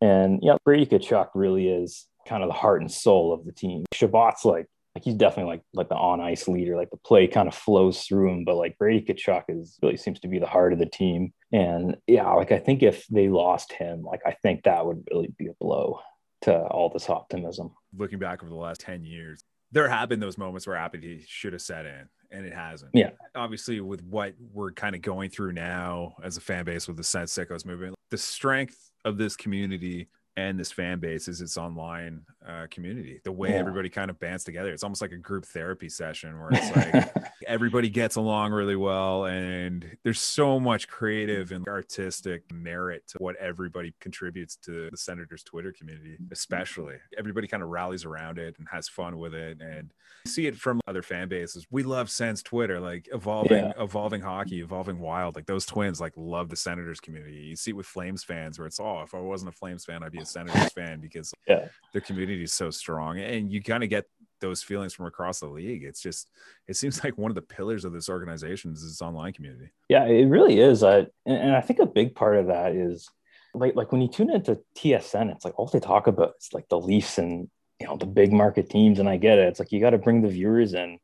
And 0.00 0.38
yeah, 0.40 0.54
Brady 0.64 0.86
Tkachuk 0.86 1.30
really 1.34 1.66
is 1.66 2.06
kind 2.28 2.44
of 2.44 2.48
the 2.48 2.54
heart 2.54 2.80
and 2.80 2.92
soul 2.92 3.32
of 3.32 3.44
the 3.44 3.50
team. 3.50 3.84
Chabot's 3.92 4.44
like 4.44 4.66
like 4.94 5.02
he's 5.02 5.16
definitely 5.16 5.54
like 5.54 5.62
like 5.74 5.88
the 5.88 5.96
on 5.96 6.20
ice 6.20 6.46
leader. 6.46 6.76
Like 6.76 6.90
the 6.90 6.96
play 6.98 7.26
kind 7.26 7.48
of 7.48 7.54
flows 7.56 8.02
through 8.02 8.30
him, 8.30 8.44
but 8.44 8.54
like 8.54 8.78
Brady 8.78 9.04
Tkachuk 9.04 9.46
is 9.48 9.80
really 9.82 9.96
seems 9.96 10.20
to 10.20 10.28
be 10.28 10.38
the 10.38 10.46
heart 10.46 10.72
of 10.72 10.78
the 10.78 10.86
team. 10.86 11.32
And 11.50 11.96
yeah, 12.06 12.30
like 12.34 12.52
I 12.52 12.60
think 12.60 12.84
if 12.84 13.04
they 13.08 13.28
lost 13.28 13.72
him, 13.72 14.02
like 14.02 14.20
I 14.24 14.36
think 14.44 14.62
that 14.62 14.86
would 14.86 15.02
really 15.10 15.34
be 15.36 15.48
a 15.48 15.54
blow 15.60 15.98
to 16.42 16.56
all 16.56 16.88
this 16.88 17.10
optimism. 17.10 17.72
Looking 17.96 18.20
back 18.20 18.44
over 18.44 18.50
the 18.50 18.54
last 18.54 18.80
ten 18.80 19.04
years, 19.04 19.42
there 19.72 19.88
have 19.88 20.08
been 20.08 20.20
those 20.20 20.38
moments 20.38 20.66
where 20.66 20.76
apathy 20.76 21.24
should 21.26 21.54
have 21.54 21.62
set 21.62 21.86
in, 21.86 22.08
and 22.30 22.46
it 22.46 22.54
hasn't. 22.54 22.92
Yeah. 22.94 23.10
Obviously, 23.34 23.80
with 23.80 24.02
what 24.04 24.34
we're 24.52 24.72
kind 24.72 24.94
of 24.94 25.02
going 25.02 25.30
through 25.30 25.52
now 25.52 26.14
as 26.22 26.36
a 26.36 26.40
fan 26.40 26.64
base 26.64 26.86
with 26.86 26.96
the 26.96 27.04
Sens 27.04 27.32
Sickos 27.32 27.64
movement, 27.64 27.94
the 28.10 28.18
strength 28.18 28.90
of 29.04 29.18
this 29.18 29.34
community 29.34 30.08
and 30.36 30.58
this 30.58 30.72
fan 30.72 30.98
base 30.98 31.28
is 31.28 31.40
its 31.40 31.56
online 31.56 32.22
uh, 32.46 32.66
community. 32.70 33.20
The 33.24 33.32
way 33.32 33.50
yeah. 33.50 33.56
everybody 33.56 33.88
kind 33.88 34.10
of 34.10 34.18
bands 34.18 34.44
together, 34.44 34.72
it's 34.72 34.82
almost 34.82 35.00
like 35.00 35.12
a 35.12 35.16
group 35.16 35.44
therapy 35.46 35.88
session 35.88 36.38
where 36.38 36.50
it's 36.52 36.76
like 36.76 37.32
everybody 37.46 37.88
gets 37.88 38.16
along 38.16 38.52
really 38.52 38.76
well, 38.76 39.26
and 39.26 39.96
there's 40.02 40.20
so 40.20 40.58
much 40.58 40.88
creative 40.88 41.52
and 41.52 41.66
artistic 41.68 42.50
merit 42.52 43.06
to 43.08 43.18
what 43.18 43.36
everybody 43.36 43.94
contributes 44.00 44.56
to 44.56 44.88
the 44.90 44.96
Senators 44.96 45.42
Twitter 45.42 45.72
community, 45.72 46.16
especially. 46.30 46.96
Everybody 47.18 47.46
kind 47.46 47.62
of 47.62 47.68
rallies 47.68 48.04
around 48.04 48.38
it 48.38 48.56
and 48.58 48.66
has 48.70 48.88
fun 48.88 49.18
with 49.18 49.34
it, 49.34 49.60
and 49.60 49.92
see 50.26 50.46
it 50.46 50.56
from 50.56 50.80
other 50.86 51.02
fan 51.02 51.28
bases. 51.28 51.66
We 51.70 51.82
love 51.82 52.10
Sens 52.10 52.42
Twitter, 52.42 52.80
like 52.80 53.08
evolving, 53.12 53.64
yeah. 53.64 53.72
evolving 53.78 54.20
hockey, 54.20 54.60
evolving 54.60 54.98
wild. 54.98 55.36
Like 55.36 55.46
those 55.46 55.66
twins, 55.66 56.00
like 56.00 56.12
love 56.16 56.48
the 56.48 56.56
Senators 56.56 57.00
community. 57.00 57.36
You 57.36 57.56
see 57.56 57.70
it 57.70 57.76
with 57.76 57.86
Flames 57.86 58.24
fans, 58.24 58.58
where 58.58 58.66
it's 58.66 58.80
oh, 58.80 59.02
if 59.02 59.14
I 59.14 59.20
wasn't 59.20 59.50
a 59.50 59.56
Flames 59.56 59.84
fan, 59.84 60.02
I'd 60.02 60.12
be 60.12 60.18
a 60.18 60.26
Senators 60.26 60.72
fan 60.72 61.00
because 61.00 61.32
yeah. 61.46 61.66
their 61.92 62.00
community 62.00 62.31
is 62.40 62.52
so 62.52 62.70
strong, 62.70 63.18
and 63.18 63.52
you 63.52 63.62
kind 63.62 63.82
of 63.82 63.90
get 63.90 64.06
those 64.40 64.62
feelings 64.62 64.92
from 64.92 65.06
across 65.06 65.40
the 65.40 65.46
league. 65.46 65.84
It's 65.84 66.02
just 66.02 66.28
it 66.68 66.76
seems 66.76 67.02
like 67.04 67.16
one 67.16 67.30
of 67.30 67.34
the 67.34 67.42
pillars 67.42 67.84
of 67.84 67.92
this 67.92 68.08
organization 68.08 68.72
is 68.72 68.84
its 68.84 69.02
online 69.02 69.32
community. 69.32 69.70
Yeah, 69.88 70.04
it 70.04 70.26
really 70.26 70.60
is. 70.60 70.82
I 70.82 70.98
and, 70.98 71.08
and 71.26 71.56
I 71.56 71.60
think 71.60 71.78
a 71.78 71.86
big 71.86 72.14
part 72.14 72.36
of 72.36 72.48
that 72.48 72.74
is 72.74 73.08
like 73.54 73.74
like 73.74 73.92
when 73.92 74.02
you 74.02 74.08
tune 74.08 74.30
into 74.30 74.60
TSN, 74.76 75.32
it's 75.32 75.44
like 75.44 75.58
all 75.58 75.66
they 75.66 75.80
talk 75.80 76.06
about 76.06 76.34
is 76.40 76.50
like 76.52 76.68
the 76.68 76.80
Leafs 76.80 77.18
and 77.18 77.48
you 77.80 77.86
know 77.86 77.96
the 77.96 78.06
big 78.06 78.32
market 78.32 78.68
teams. 78.68 78.98
And 78.98 79.08
I 79.08 79.16
get 79.16 79.38
it. 79.38 79.48
It's 79.48 79.60
like 79.60 79.72
you 79.72 79.80
got 79.80 79.90
to 79.90 79.98
bring 79.98 80.22
the 80.22 80.28
viewers 80.28 80.74
in, 80.74 80.98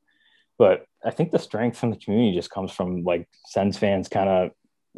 but 0.59 0.85
I 1.05 1.11
think 1.11 1.31
the 1.31 1.39
strength 1.39 1.79
from 1.79 1.91
the 1.91 1.97
community 1.97 2.37
just 2.37 2.51
comes 2.51 2.73
from 2.73 3.05
like 3.05 3.29
Sens 3.47 3.79
fans 3.79 4.09
kind 4.09 4.29
of 4.29 4.51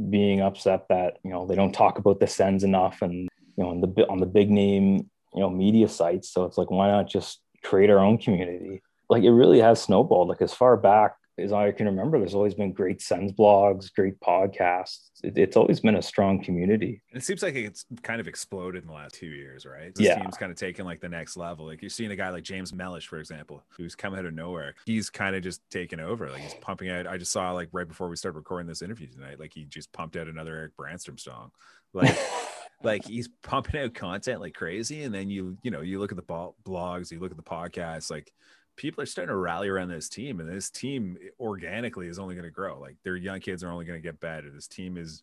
being 0.08 0.40
upset 0.40 0.86
that 0.88 1.18
you 1.22 1.30
know 1.30 1.46
they 1.46 1.54
don't 1.54 1.72
talk 1.72 1.98
about 1.98 2.20
the 2.20 2.26
Sens 2.26 2.64
enough 2.64 3.02
and 3.02 3.28
you 3.60 3.64
know, 3.64 3.70
on 3.70 3.80
the 3.80 4.06
on 4.08 4.20
the 4.20 4.26
big 4.26 4.50
name, 4.50 5.10
you 5.34 5.40
know, 5.40 5.50
media 5.50 5.88
sites. 5.88 6.30
So 6.30 6.44
it's 6.44 6.58
like, 6.58 6.70
why 6.70 6.88
not 6.88 7.08
just 7.08 7.40
create 7.62 7.90
our 7.90 7.98
own 7.98 8.18
community? 8.18 8.82
Like 9.08 9.22
it 9.22 9.32
really 9.32 9.60
has 9.60 9.82
snowballed. 9.82 10.28
Like 10.28 10.42
as 10.42 10.54
far 10.54 10.76
back 10.76 11.14
as 11.40 11.52
I 11.52 11.72
can 11.72 11.86
remember, 11.86 12.18
there's 12.18 12.34
always 12.34 12.54
been 12.54 12.72
great 12.72 13.00
Sens 13.00 13.32
blogs, 13.32 13.92
great 13.92 14.18
podcasts. 14.20 15.08
It, 15.22 15.36
it's 15.36 15.56
always 15.56 15.80
been 15.80 15.96
a 15.96 16.02
strong 16.02 16.42
community. 16.42 17.02
It 17.12 17.24
seems 17.24 17.42
like 17.42 17.54
it's 17.54 17.84
kind 18.02 18.20
of 18.20 18.28
exploded 18.28 18.82
in 18.82 18.88
the 18.88 18.94
last 18.94 19.14
two 19.14 19.26
years, 19.26 19.66
right? 19.66 19.94
This 19.94 20.06
yeah. 20.06 20.20
team's 20.20 20.36
kind 20.36 20.52
of 20.52 20.58
taken 20.58 20.84
like 20.84 21.00
the 21.00 21.08
next 21.08 21.36
level. 21.36 21.66
Like 21.66 21.82
you're 21.82 21.90
seeing 21.90 22.10
a 22.10 22.16
guy 22.16 22.30
like 22.30 22.44
James 22.44 22.72
Mellish, 22.72 23.06
for 23.06 23.18
example, 23.18 23.62
who's 23.76 23.94
come 23.94 24.14
out 24.14 24.24
of 24.24 24.34
nowhere. 24.34 24.74
He's 24.86 25.10
kind 25.10 25.34
of 25.34 25.42
just 25.42 25.62
taken 25.70 26.00
over. 26.00 26.30
Like 26.30 26.42
he's 26.42 26.54
pumping 26.54 26.90
out. 26.90 27.06
I 27.06 27.16
just 27.16 27.32
saw 27.32 27.52
like 27.52 27.68
right 27.72 27.88
before 27.88 28.08
we 28.08 28.16
started 28.16 28.36
recording 28.36 28.66
this 28.66 28.82
interview 28.82 29.06
tonight, 29.06 29.40
like 29.40 29.52
he 29.54 29.64
just 29.64 29.92
pumped 29.92 30.16
out 30.16 30.28
another 30.28 30.54
Erik 30.54 30.76
Brännström 30.76 31.18
song. 31.18 31.50
Like 31.92 32.16
like 32.82 33.04
he's 33.04 33.28
pumping 33.42 33.80
out 33.80 33.94
content 33.94 34.40
like 34.40 34.54
crazy 34.54 35.02
and 35.02 35.14
then 35.14 35.28
you 35.28 35.56
you 35.62 35.70
know 35.70 35.80
you 35.80 35.98
look 35.98 36.12
at 36.12 36.16
the 36.16 36.52
blogs 36.64 37.10
you 37.10 37.20
look 37.20 37.30
at 37.30 37.36
the 37.36 37.42
podcasts 37.42 38.10
like 38.10 38.32
people 38.80 39.02
are 39.02 39.06
starting 39.06 39.28
to 39.28 39.36
rally 39.36 39.68
around 39.68 39.88
this 39.88 40.08
team 40.08 40.40
and 40.40 40.48
this 40.48 40.70
team 40.70 41.18
organically 41.38 42.06
is 42.06 42.18
only 42.18 42.34
going 42.34 42.46
to 42.46 42.50
grow. 42.50 42.80
Like 42.80 42.96
their 43.04 43.14
young 43.14 43.38
kids 43.38 43.62
are 43.62 43.70
only 43.70 43.84
going 43.84 44.00
to 44.00 44.02
get 44.02 44.20
better. 44.20 44.48
This 44.48 44.66
team 44.66 44.96
is 44.96 45.22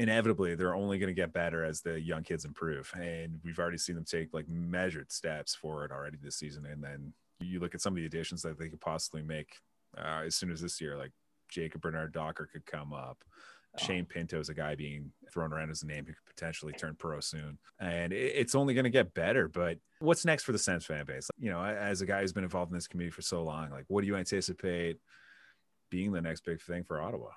inevitably 0.00 0.56
they're 0.56 0.74
only 0.74 0.98
going 0.98 1.14
to 1.14 1.20
get 1.20 1.32
better 1.32 1.64
as 1.64 1.82
the 1.82 2.00
young 2.00 2.24
kids 2.24 2.44
improve. 2.44 2.92
And 2.96 3.38
we've 3.44 3.60
already 3.60 3.78
seen 3.78 3.94
them 3.94 4.04
take 4.04 4.34
like 4.34 4.48
measured 4.48 5.12
steps 5.12 5.54
forward 5.54 5.92
already 5.92 6.16
this 6.20 6.34
season. 6.34 6.66
And 6.66 6.82
then 6.82 7.12
you 7.38 7.60
look 7.60 7.76
at 7.76 7.80
some 7.80 7.92
of 7.92 7.96
the 7.96 8.06
additions 8.06 8.42
that 8.42 8.58
they 8.58 8.68
could 8.68 8.80
possibly 8.80 9.22
make 9.22 9.54
uh, 9.96 10.22
as 10.26 10.34
soon 10.34 10.50
as 10.50 10.60
this 10.60 10.80
year 10.80 10.96
like 10.96 11.12
jacob 11.48 11.80
bernard 11.80 12.12
docker 12.12 12.48
could 12.50 12.64
come 12.64 12.92
up 12.92 13.24
Shane 13.78 14.04
Pinto 14.04 14.40
is 14.40 14.48
a 14.48 14.54
guy 14.54 14.74
being 14.74 15.12
thrown 15.32 15.52
around 15.52 15.70
as 15.70 15.82
a 15.82 15.86
name 15.86 16.04
who 16.06 16.12
could 16.12 16.36
potentially 16.36 16.72
turn 16.72 16.96
pro 16.98 17.20
soon. 17.20 17.58
And 17.78 18.12
it's 18.12 18.54
only 18.54 18.74
going 18.74 18.84
to 18.84 18.90
get 18.90 19.14
better. 19.14 19.48
But 19.48 19.78
what's 20.00 20.24
next 20.24 20.44
for 20.44 20.52
the 20.52 20.58
Sens 20.58 20.84
fan 20.84 21.04
base? 21.04 21.30
You 21.38 21.50
know, 21.50 21.62
as 21.62 22.00
a 22.00 22.06
guy 22.06 22.20
who's 22.20 22.32
been 22.32 22.44
involved 22.44 22.72
in 22.72 22.76
this 22.76 22.88
community 22.88 23.14
for 23.14 23.22
so 23.22 23.42
long, 23.42 23.70
like 23.70 23.84
what 23.88 24.00
do 24.00 24.06
you 24.06 24.16
anticipate 24.16 24.98
being 25.90 26.12
the 26.12 26.20
next 26.20 26.44
big 26.44 26.60
thing 26.60 26.84
for 26.84 27.00
Ottawa? 27.00 27.28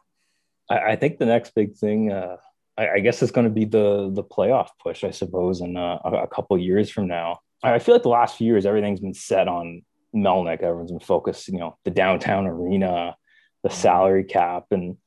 I, 0.69 0.95
think 0.95 1.17
the 1.17 1.25
next 1.25 1.53
big 1.53 1.75
thing, 1.75 2.11
uh, 2.11 2.37
I, 2.77 2.89
I, 2.89 2.99
guess, 2.99 3.21
is 3.21 3.31
going 3.31 3.45
to 3.45 3.53
be 3.53 3.65
the 3.65 4.09
the 4.11 4.23
playoff 4.23 4.69
push. 4.81 5.03
I 5.03 5.11
suppose 5.11 5.61
in 5.61 5.77
uh, 5.77 5.99
a, 6.03 6.11
a 6.23 6.27
couple 6.27 6.57
years 6.57 6.89
from 6.89 7.07
now. 7.07 7.39
I 7.61 7.79
feel 7.79 7.95
like 7.95 8.03
the 8.03 8.09
last 8.09 8.37
few 8.37 8.47
years, 8.47 8.65
everything's 8.65 8.99
been 8.99 9.13
set 9.13 9.47
on 9.47 9.83
Melnyk. 10.13 10.61
Everyone's 10.61 10.91
been 10.91 10.99
focused, 10.99 11.47
you 11.47 11.59
know, 11.59 11.77
the 11.85 11.91
downtown 11.91 12.45
arena, 12.45 13.15
the 13.61 13.69
mm-hmm. 13.69 13.77
salary 13.77 14.23
cap, 14.23 14.65
and 14.71 14.97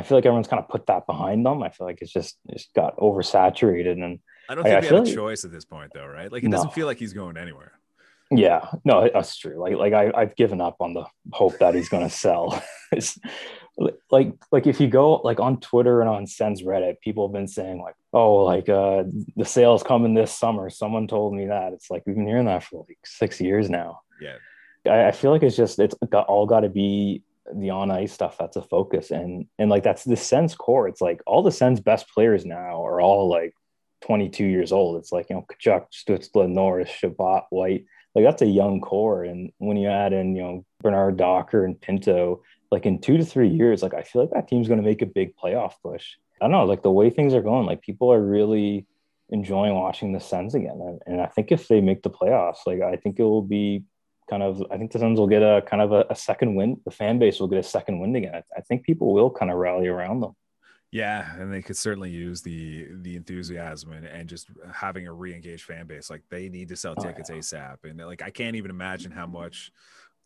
I 0.00 0.02
feel 0.02 0.16
like 0.16 0.24
everyone's 0.24 0.48
kind 0.48 0.62
of 0.62 0.68
put 0.70 0.86
that 0.86 1.06
behind 1.06 1.44
them. 1.44 1.62
I 1.62 1.68
feel 1.68 1.86
like 1.86 1.98
it's 2.00 2.10
just 2.10 2.38
it's 2.48 2.68
got 2.74 2.96
oversaturated, 2.96 4.02
and 4.02 4.18
I 4.48 4.54
don't 4.54 4.64
think 4.64 4.74
I, 4.74 4.80
we 4.80 4.86
have 4.86 4.94
a 4.94 5.00
like, 5.02 5.14
choice 5.14 5.44
at 5.44 5.52
this 5.52 5.66
point, 5.66 5.92
though, 5.92 6.06
right? 6.06 6.32
Like 6.32 6.42
it 6.42 6.50
doesn't 6.50 6.72
feel 6.72 6.86
like 6.86 6.98
he's 6.98 7.12
going 7.12 7.36
anywhere. 7.36 7.72
Yeah, 8.30 8.70
no, 8.82 9.10
that's 9.12 9.36
true. 9.36 9.60
Like 9.60 9.74
like 9.74 9.92
I, 9.92 10.10
I've 10.18 10.34
given 10.36 10.58
up 10.58 10.76
on 10.80 10.94
the 10.94 11.04
hope 11.32 11.58
that 11.58 11.74
he's 11.74 11.90
going 11.90 12.08
to 12.08 12.14
sell. 12.14 12.62
it's 12.92 13.18
like 14.10 14.32
like 14.50 14.66
if 14.66 14.80
you 14.80 14.88
go 14.88 15.16
like 15.16 15.38
on 15.38 15.60
Twitter 15.60 16.00
and 16.00 16.08
on 16.08 16.26
Sens 16.26 16.62
Reddit, 16.62 17.00
people 17.02 17.28
have 17.28 17.34
been 17.34 17.46
saying 17.46 17.82
like, 17.82 17.96
oh, 18.14 18.44
like 18.44 18.70
uh 18.70 19.04
the 19.36 19.44
sales 19.44 19.82
coming 19.82 20.14
this 20.14 20.32
summer. 20.32 20.70
Someone 20.70 21.08
told 21.08 21.34
me 21.34 21.48
that. 21.48 21.74
It's 21.74 21.90
like 21.90 22.04
we've 22.06 22.16
been 22.16 22.26
hearing 22.26 22.46
that 22.46 22.64
for 22.64 22.86
like 22.88 22.98
six 23.04 23.38
years 23.38 23.68
now. 23.68 24.00
Yeah. 24.18 24.36
I, 24.86 25.08
I 25.08 25.10
feel 25.10 25.30
like 25.30 25.42
it's 25.42 25.56
just 25.56 25.78
it's 25.78 25.94
got 26.08 26.26
all 26.26 26.46
got 26.46 26.60
to 26.60 26.70
be 26.70 27.22
the 27.54 27.70
on 27.70 27.90
ice 27.90 28.12
stuff 28.12 28.36
that's 28.38 28.56
a 28.56 28.62
focus. 28.62 29.10
And 29.10 29.46
and 29.58 29.70
like 29.70 29.82
that's 29.82 30.04
the 30.04 30.16
Sens 30.16 30.54
core. 30.54 30.88
It's 30.88 31.00
like 31.00 31.22
all 31.26 31.42
the 31.42 31.50
Sens 31.50 31.80
best 31.80 32.08
players 32.08 32.44
now 32.44 32.84
are 32.84 33.00
all 33.00 33.28
like 33.28 33.54
22 34.02 34.44
years 34.44 34.72
old. 34.72 34.96
It's 34.96 35.12
like 35.12 35.28
you 35.30 35.36
know 35.36 35.46
Tkachuk, 35.50 35.86
Stützle, 35.92 36.48
Norris, 36.48 36.90
Chabot, 36.90 37.44
White. 37.50 37.84
Like 38.14 38.24
that's 38.24 38.42
a 38.42 38.46
young 38.46 38.80
core. 38.80 39.24
And 39.24 39.52
when 39.58 39.76
you 39.76 39.88
add 39.88 40.12
in 40.12 40.34
you 40.34 40.42
know 40.42 40.64
Bernard 40.82 41.16
Docker 41.16 41.64
and 41.64 41.80
Pinto 41.80 42.42
like 42.70 42.86
in 42.86 43.00
two 43.00 43.16
to 43.16 43.24
three 43.24 43.48
years 43.48 43.82
like 43.82 43.94
I 43.94 44.02
feel 44.02 44.22
like 44.22 44.30
that 44.32 44.46
team's 44.46 44.68
going 44.68 44.80
to 44.80 44.86
make 44.86 45.02
a 45.02 45.06
big 45.06 45.36
playoff 45.36 45.74
push. 45.82 46.06
I 46.40 46.44
don't 46.44 46.52
know 46.52 46.64
like 46.64 46.82
the 46.82 46.90
way 46.90 47.10
things 47.10 47.34
are 47.34 47.42
going 47.42 47.66
like 47.66 47.82
people 47.82 48.12
are 48.12 48.22
really 48.22 48.86
enjoying 49.30 49.74
watching 49.74 50.12
the 50.12 50.20
Sens 50.20 50.54
again. 50.54 50.80
And, 50.80 51.00
and 51.06 51.20
I 51.20 51.26
think 51.26 51.52
if 51.52 51.68
they 51.68 51.80
make 51.80 52.02
the 52.02 52.10
playoffs 52.10 52.66
like 52.66 52.80
I 52.80 52.96
think 52.96 53.18
it 53.18 53.24
will 53.24 53.42
be 53.42 53.84
kind 54.30 54.42
of 54.42 54.64
I 54.70 54.78
think 54.78 54.92
the 54.92 54.98
Suns 55.00 55.18
will 55.18 55.26
get 55.26 55.42
a 55.42 55.62
kind 55.66 55.82
of 55.82 55.92
a, 55.92 56.06
a 56.08 56.14
second 56.14 56.54
win. 56.54 56.80
The 56.84 56.90
fan 56.90 57.18
base 57.18 57.40
will 57.40 57.48
get 57.48 57.58
a 57.58 57.62
second 57.62 57.98
win 57.98 58.14
again. 58.14 58.34
I, 58.34 58.42
I, 58.56 58.60
think 58.62 58.84
people 58.84 59.12
will 59.12 59.30
kind 59.30 59.50
of 59.50 59.58
rally 59.58 59.88
around 59.88 60.20
them. 60.20 60.36
Yeah, 60.92 61.34
and 61.36 61.52
they 61.52 61.62
could 61.62 61.76
certainly 61.76 62.10
use 62.10 62.40
the 62.40 62.86
the 63.02 63.16
enthusiasm 63.16 63.92
and, 63.92 64.06
and 64.06 64.28
just 64.28 64.48
having 64.72 65.06
a 65.06 65.12
re-engaged 65.12 65.64
fan 65.64 65.86
base. 65.86 66.08
Like 66.08 66.22
they 66.30 66.48
need 66.48 66.68
to 66.68 66.76
sell 66.76 66.94
oh, 66.96 67.02
tickets 67.02 67.30
oh, 67.30 67.34
yeah. 67.34 67.40
ASAP. 67.40 67.90
And 67.90 67.98
like 67.98 68.22
I 68.22 68.30
can't 68.30 68.56
even 68.56 68.70
imagine 68.70 69.10
how 69.10 69.26
much 69.26 69.72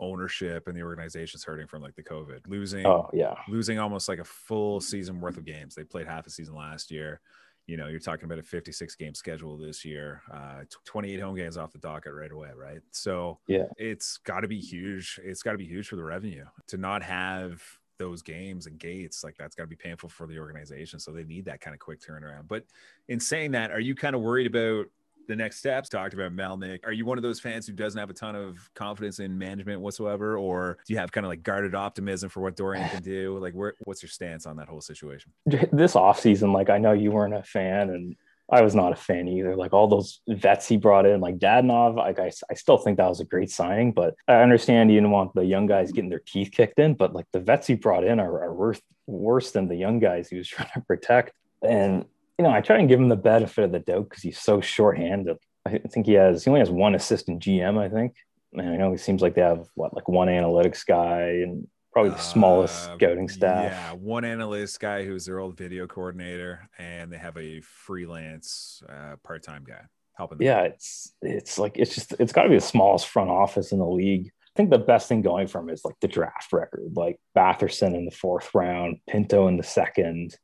ownership 0.01 0.67
and 0.67 0.77
the 0.77 0.83
organization's 0.83 1.45
hurting 1.45 1.67
from 1.67 1.83
like 1.83 1.95
the 1.95 2.03
COVID. 2.03 2.47
Losing 2.47 2.87
oh 2.87 3.09
yeah, 3.13 3.35
losing 3.49 3.79
almost 3.79 4.09
like 4.09 4.19
a 4.19 4.25
full 4.25 4.81
season 4.81 5.21
worth 5.21 5.39
of 5.39 5.45
games. 5.45 5.75
They 5.75 5.85
played 5.85 6.07
half 6.07 6.27
a 6.27 6.31
season 6.31 6.55
last 6.55 6.91
year 6.91 7.21
you 7.67 7.77
know, 7.77 7.89
you're 7.89 8.01
talking 8.01 8.25
about 8.25 8.39
a 8.39 8.43
56 8.43 8.95
game 8.97 9.15
schedule 9.15 9.57
this 9.57 9.85
year, 9.85 10.23
uh, 10.33 10.65
28 10.85 11.21
home 11.21 11.35
games 11.35 11.57
off 11.57 11.73
the 11.73 11.79
docket 11.79 12.13
right 12.13 12.31
away, 12.31 12.51
right? 12.55 12.81
So 12.91 13.39
yeah, 13.47 13.65
it's 13.77 14.19
got 14.19 14.41
to 14.41 14.49
be 14.49 14.61
huge. 14.61 15.19
It's 15.23 15.43
got 15.43 15.53
to 15.53 15.59
be 15.59 15.67
huge 15.67 15.89
for 15.89 15.97
the 15.97 16.05
revenue 16.05 16.45
to 16.69 16.77
not 16.77 17.03
have 17.03 17.63
those 17.99 18.23
games 18.23 18.67
and 18.67 18.79
gates 18.79 19.23
like 19.23 19.37
that's 19.37 19.55
got 19.55 19.63
to 19.63 19.69
be 19.69 19.77
painful 19.77 20.09
for 20.09 20.27
the 20.27 20.39
organization. 20.39 20.99
So 20.99 21.13
they 21.13 21.25
need 21.25 21.45
that 21.47 21.61
kind 21.61 21.75
of 21.75 21.81
quick 21.81 22.01
turnaround. 22.01 22.49
But 22.49 22.65
in 23.09 23.21
saying 23.21 23.53
that, 23.53 23.71
are 23.71 23.81
you 23.81 23.95
kind 23.95 24.15
of 24.17 24.21
worried 24.21 24.47
about 24.47 24.87
the 25.27 25.37
next 25.37 25.59
steps 25.59 25.89
talked 25.89 26.15
about 26.15 26.33
Melnyk. 26.33 26.81
Are 26.85 26.93
you 26.93 27.05
one 27.05 27.19
of 27.19 27.23
those 27.23 27.41
fans 27.41 27.67
who 27.67 27.73
doesn't 27.73 27.99
have 27.99 28.11
a 28.11 28.15
ton 28.15 28.37
of 28.37 28.71
confidence 28.75 29.21
in 29.21 29.37
management 29.37 29.81
whatsoever, 29.81 30.37
or 30.37 30.79
do 30.87 30.93
you 30.93 30.99
have 30.99 31.13
kind 31.13 31.25
of 31.25 31.31
like 31.31 31.43
guarded 31.43 31.75
optimism 31.75 32.29
for 32.29 32.41
what 32.41 32.57
Dorion 32.57 32.89
can 32.91 33.03
do? 33.03 33.39
Like, 33.45 33.53
where, 33.53 33.75
what's 33.81 34.03
your 34.03 34.09
stance 34.09 34.47
on 34.47 34.57
that 34.57 34.69
whole 34.69 34.81
situation? 34.81 35.31
This 35.71 35.97
off 35.97 36.19
season, 36.19 36.53
like 36.53 36.71
I 36.71 36.79
know 36.79 36.93
you 36.93 37.11
weren't 37.11 37.35
a 37.35 37.43
fan, 37.43 37.91
and 37.91 38.17
I 38.51 38.63
was 38.63 38.75
not 38.75 38.93
a 38.93 38.97
fan 38.97 39.29
either. 39.29 39.57
Like 39.57 39.73
all 39.73 39.89
those 39.89 40.21
vets 40.29 40.69
he 40.69 40.77
brought 40.77 41.07
in, 41.07 41.21
like 41.21 41.39
Dadonov, 41.39 41.97
like 41.97 42.19
I, 42.19 42.31
I 42.51 42.55
still 42.55 42.77
think 42.77 42.99
that 42.99 43.09
was 43.09 43.21
a 43.21 43.25
great 43.25 43.51
signing, 43.51 43.93
but 43.93 44.15
I 44.29 44.37
understand 44.37 44.91
you 44.91 44.97
didn't 44.97 45.11
want 45.11 45.35
the 45.35 45.45
young 45.45 45.67
guys 45.67 45.93
getting 45.93 46.11
their 46.11 46.23
teeth 46.25 46.51
kicked 46.53 46.79
in, 46.79 46.95
but 46.95 47.15
like 47.15 47.27
the 47.33 47.41
vets 47.41 47.67
he 47.67 47.75
brought 47.75 48.05
in 48.05 48.21
are, 48.21 48.43
are 48.45 48.55
worse, 48.55 48.81
worse 49.07 49.51
than 49.51 49.69
the 49.69 49.77
young 49.77 49.99
guys 49.99 50.29
he 50.29 50.37
was 50.37 50.49
trying 50.49 50.71
to 50.75 50.81
protect. 50.83 51.33
And, 51.63 52.05
you 52.39 52.45
know, 52.45 52.51
I 52.51 52.61
try 52.61 52.79
and 52.79 52.89
give 52.89 53.01
him 53.01 53.09
the 53.09 53.17
benefit 53.17 53.65
of 53.65 53.73
the 53.73 53.79
doubt 53.79 54.09
because 54.09 54.23
he's 54.23 54.39
so 54.39 54.61
shorthanded. 54.61 55.37
I 55.67 55.79
think 55.79 56.07
he 56.07 56.13
has, 56.15 56.45
he 56.45 56.51
only 56.51 56.61
has 56.61 56.71
one 56.71 56.95
assistant 56.95 57.43
GM, 57.43 57.79
I 57.79 57.89
think. 57.89 58.15
And 58.53 58.69
I 58.69 58.77
know 58.77 58.93
it 58.93 59.01
seems 59.01 59.23
like 59.23 59.35
they 59.35 59.41
have 59.41 59.67
what, 59.75 59.95
like 59.95 60.09
one 60.09 60.29
analytics 60.29 60.87
guy 60.87 61.23
and 61.43 61.67
probably 61.95 62.11
the 62.11 62.19
smallest 62.19 62.91
uh, 62.91 62.97
scouting 62.97 63.29
staff. 63.29 63.73
Yeah, 63.73 63.93
one 63.93 64.25
analyst 64.25 64.79
guy 64.81 65.05
who's 65.05 65.25
their 65.25 65.39
old 65.39 65.57
video 65.57 65.87
coordinator, 65.87 66.69
and 66.77 67.11
they 67.11 67.17
have 67.17 67.37
a 67.37 67.61
freelance 67.63 68.83
uh, 68.89 69.17
part-time 69.23 69.65
guy 69.67 69.81
helping. 70.17 70.39
Them. 70.39 70.47
Yeah, 70.47 70.63
it's 70.63 71.15
it's 71.23 71.59
like 71.59 71.79
it's 71.79 71.95
just 71.95 72.15
it's 72.19 72.33
got 72.33 72.43
to 72.43 72.49
be 72.49 72.57
the 72.57 72.61
smallest 72.61 73.09
front 73.09 73.31
office 73.31 73.73
in 73.73 73.79
the 73.79 73.87
league. 73.87 74.27
I 74.27 74.57
think 74.57 74.71
the 74.71 74.79
best 74.79 75.09
thing 75.09 75.23
going 75.23 75.47
from 75.47 75.71
is 75.71 75.85
like 75.85 75.97
the 76.01 76.09
draft 76.09 76.53
record, 76.53 76.93
like 76.95 77.19
Batherson 77.37 77.95
in 77.95 78.05
the 78.05 78.11
fourth 78.11 78.51
round, 78.55 78.99
Pinto 79.09 79.49
in 79.49 79.57
the 79.57 79.63
second. 79.63 80.37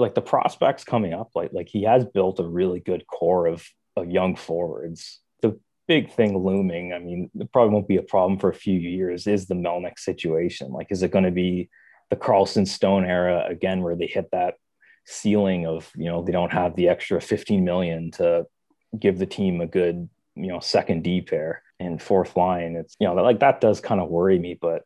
Like 0.00 0.14
the 0.14 0.22
prospects 0.22 0.84
coming 0.84 1.12
up, 1.12 1.30
like 1.34 1.52
like 1.52 1.68
he 1.68 1.82
has 1.84 2.04
built 2.04 2.40
a 2.40 2.44
really 2.44 2.80
good 2.80 3.06
core 3.06 3.46
of 3.46 3.66
of 3.96 4.10
young 4.10 4.36
forwards 4.36 5.20
The 5.42 5.58
big 5.86 6.12
thing 6.12 6.36
looming, 6.38 6.92
I 6.92 6.98
mean, 6.98 7.30
it 7.34 7.52
probably 7.52 7.72
won't 7.74 7.88
be 7.88 7.96
a 7.96 8.02
problem 8.02 8.38
for 8.38 8.50
a 8.50 8.54
few 8.54 8.78
years, 8.78 9.26
is 9.26 9.46
the 9.46 9.54
Melnyk 9.54 9.98
situation. 9.98 10.70
Like, 10.70 10.88
is 10.90 11.02
it 11.02 11.10
going 11.10 11.24
to 11.24 11.30
be 11.30 11.70
the 12.10 12.16
Karlsson 12.16 12.66
Stone 12.66 13.04
era 13.04 13.46
again, 13.48 13.82
where 13.82 13.96
they 13.96 14.06
hit 14.06 14.28
that 14.32 14.54
ceiling 15.06 15.66
of, 15.66 15.90
you 15.96 16.04
know, 16.04 16.22
they 16.22 16.32
don't 16.32 16.52
have 16.52 16.76
the 16.76 16.88
extra 16.88 17.20
15 17.20 17.64
million 17.64 18.10
to 18.12 18.46
give 18.98 19.18
the 19.18 19.26
team 19.26 19.60
a 19.60 19.66
good, 19.66 20.08
you 20.36 20.48
know, 20.48 20.60
second 20.60 21.02
D 21.02 21.22
pair 21.22 21.62
and 21.80 22.00
fourth 22.02 22.36
line? 22.36 22.76
It's, 22.76 22.94
you 23.00 23.06
know, 23.06 23.14
like 23.14 23.40
that 23.40 23.60
does 23.60 23.80
kind 23.80 24.00
of 24.00 24.10
worry 24.10 24.38
me, 24.38 24.58
but, 24.60 24.82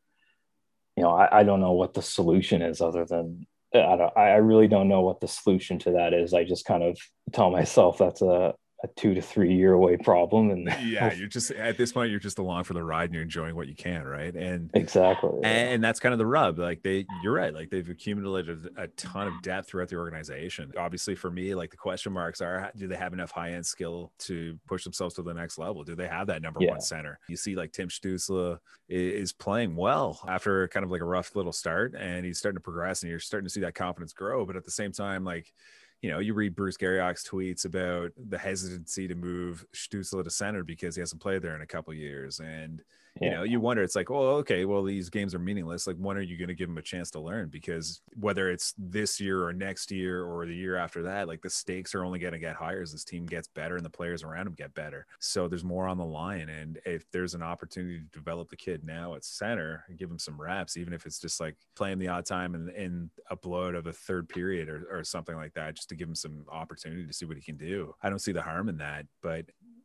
you 0.96 1.02
know, 1.02 1.10
I, 1.10 1.40
I 1.40 1.42
don't 1.42 1.60
know 1.60 1.72
what 1.72 1.94
the 1.94 2.02
solution 2.02 2.62
is 2.62 2.80
other 2.80 3.04
than 3.04 3.46
I 3.74 3.96
don't, 3.96 4.16
I 4.16 4.34
really 4.36 4.68
don't 4.68 4.88
know 4.88 5.00
what 5.00 5.20
the 5.20 5.28
solution 5.28 5.78
to 5.80 5.92
that 5.92 6.12
is. 6.12 6.34
I 6.34 6.44
just 6.44 6.64
kind 6.64 6.82
of 6.82 6.98
tell 7.32 7.50
myself 7.50 7.98
that's 7.98 8.22
a, 8.22 8.54
a 8.82 8.88
two 8.96 9.14
to 9.14 9.22
three 9.22 9.54
year 9.54 9.74
away 9.74 9.96
problem 9.96 10.50
and 10.50 10.66
yeah 10.82 11.12
you're 11.14 11.28
just 11.28 11.50
at 11.52 11.76
this 11.76 11.92
point 11.92 12.10
you're 12.10 12.18
just 12.18 12.38
along 12.38 12.64
for 12.64 12.74
the 12.74 12.82
ride 12.82 13.04
and 13.04 13.14
you're 13.14 13.22
enjoying 13.22 13.54
what 13.54 13.68
you 13.68 13.74
can 13.74 14.04
right 14.04 14.34
and 14.34 14.70
exactly 14.74 15.30
yeah. 15.42 15.48
and 15.48 15.84
that's 15.84 16.00
kind 16.00 16.12
of 16.12 16.18
the 16.18 16.26
rub 16.26 16.58
like 16.58 16.82
they 16.82 17.06
you're 17.22 17.32
right 17.32 17.54
like 17.54 17.70
they've 17.70 17.88
accumulated 17.88 18.68
a 18.76 18.88
ton 18.88 19.28
of 19.28 19.34
depth 19.42 19.68
throughout 19.68 19.88
the 19.88 19.96
organization 19.96 20.72
obviously 20.76 21.14
for 21.14 21.30
me 21.30 21.54
like 21.54 21.70
the 21.70 21.76
question 21.76 22.12
marks 22.12 22.40
are 22.40 22.72
do 22.76 22.88
they 22.88 22.96
have 22.96 23.12
enough 23.12 23.30
high 23.30 23.52
end 23.52 23.64
skill 23.64 24.12
to 24.18 24.58
push 24.66 24.82
themselves 24.82 25.14
to 25.14 25.22
the 25.22 25.32
next 25.32 25.58
level 25.58 25.84
do 25.84 25.94
they 25.94 26.08
have 26.08 26.26
that 26.26 26.42
number 26.42 26.60
yeah. 26.60 26.70
one 26.70 26.80
center 26.80 27.20
you 27.28 27.36
see 27.36 27.54
like 27.54 27.72
tim 27.72 27.88
Stützle 27.88 28.58
is 28.88 29.32
playing 29.32 29.76
well 29.76 30.20
after 30.26 30.66
kind 30.68 30.84
of 30.84 30.90
like 30.90 31.00
a 31.00 31.04
rough 31.04 31.36
little 31.36 31.52
start 31.52 31.94
and 31.96 32.26
he's 32.26 32.38
starting 32.38 32.56
to 32.56 32.62
progress 32.62 33.02
and 33.02 33.10
you're 33.10 33.20
starting 33.20 33.46
to 33.46 33.52
see 33.52 33.60
that 33.60 33.74
confidence 33.74 34.12
grow 34.12 34.44
but 34.44 34.56
at 34.56 34.64
the 34.64 34.70
same 34.70 34.90
time 34.90 35.24
like 35.24 35.52
you 36.02 36.10
know, 36.10 36.18
you 36.18 36.34
read 36.34 36.56
Bruce 36.56 36.76
Garrioch's 36.76 37.24
tweets 37.24 37.64
about 37.64 38.10
the 38.28 38.36
hesitancy 38.36 39.06
to 39.06 39.14
move 39.14 39.64
Stützle 39.74 40.22
to 40.22 40.30
center 40.30 40.64
because 40.64 40.96
he 40.96 41.00
hasn't 41.00 41.22
played 41.22 41.42
there 41.42 41.54
in 41.54 41.62
a 41.62 41.66
couple 41.66 41.94
years, 41.94 42.40
and 42.40 42.82
you 43.20 43.30
know 43.30 43.42
you 43.42 43.60
wonder 43.60 43.82
it's 43.82 43.94
like 43.94 44.10
oh 44.10 44.36
okay 44.36 44.64
well 44.64 44.82
these 44.82 45.10
games 45.10 45.34
are 45.34 45.38
meaningless 45.38 45.86
like 45.86 45.96
when 45.96 46.16
are 46.16 46.22
you 46.22 46.36
going 46.36 46.48
to 46.48 46.54
give 46.54 46.68
them 46.68 46.78
a 46.78 46.82
chance 46.82 47.10
to 47.10 47.20
learn? 47.20 47.48
Because 47.48 48.00
whether 48.18 48.50
it's 48.50 48.74
this 48.78 49.20
year 49.20 49.44
or 49.44 49.52
next 49.52 49.90
year 49.90 50.24
or 50.24 50.46
the 50.46 50.54
year 50.54 50.76
after 50.76 51.02
that 51.02 51.28
like 51.28 51.42
the 51.42 51.50
stakes 51.50 51.94
are 51.94 52.04
only 52.04 52.18
going 52.18 52.32
to 52.32 52.38
get 52.38 52.56
higher 52.56 52.82
as 52.82 52.92
this 52.92 53.04
team 53.04 53.26
gets 53.26 53.48
better 53.48 53.76
and 53.76 53.84
the 53.84 53.90
players 53.90 54.22
around 54.22 54.46
him 54.46 54.54
get 54.54 54.74
better. 54.74 55.06
So 55.18 55.48
there's 55.48 55.64
more 55.64 55.86
on 55.86 55.98
the 55.98 56.04
line 56.04 56.48
and 56.48 56.78
if 56.84 57.10
there's 57.10 57.34
an 57.34 57.42
opportunity 57.42 57.98
to 58.00 58.18
develop 58.18 58.48
the 58.48 58.56
kid 58.56 58.84
now 58.84 59.14
at 59.14 59.24
center 59.24 59.84
and 59.88 59.98
give 59.98 60.10
him 60.10 60.18
some 60.18 60.40
reps 60.40 60.76
even 60.76 60.92
if 60.92 61.06
it's 61.06 61.18
just 61.18 61.40
like 61.40 61.56
playing 61.76 61.98
the 61.98 62.08
odd 62.08 62.24
time 62.24 62.54
and 62.54 62.70
in 62.70 63.10
a 63.30 63.36
blowout 63.36 63.74
of 63.74 63.86
a 63.86 63.92
third 63.92 64.28
period 64.28 64.68
or, 64.68 64.86
or 64.90 65.04
something 65.04 65.36
like 65.36 65.54
that 65.54 65.74
just 65.74 65.88
to 65.88 65.94
give 65.94 66.08
him 66.08 66.14
some 66.14 66.44
opportunity 66.50 67.06
to 67.06 67.12
see 67.12 67.26
what 67.26 67.36
he 67.36 67.42
can 67.42 67.56
do 67.56 67.94
i 68.02 68.08
don't 68.08 68.20
see 68.20 68.32
the 68.32 68.42
harm 68.42 68.68
in 68.68 68.76
that 68.76 69.06
but 69.22 69.44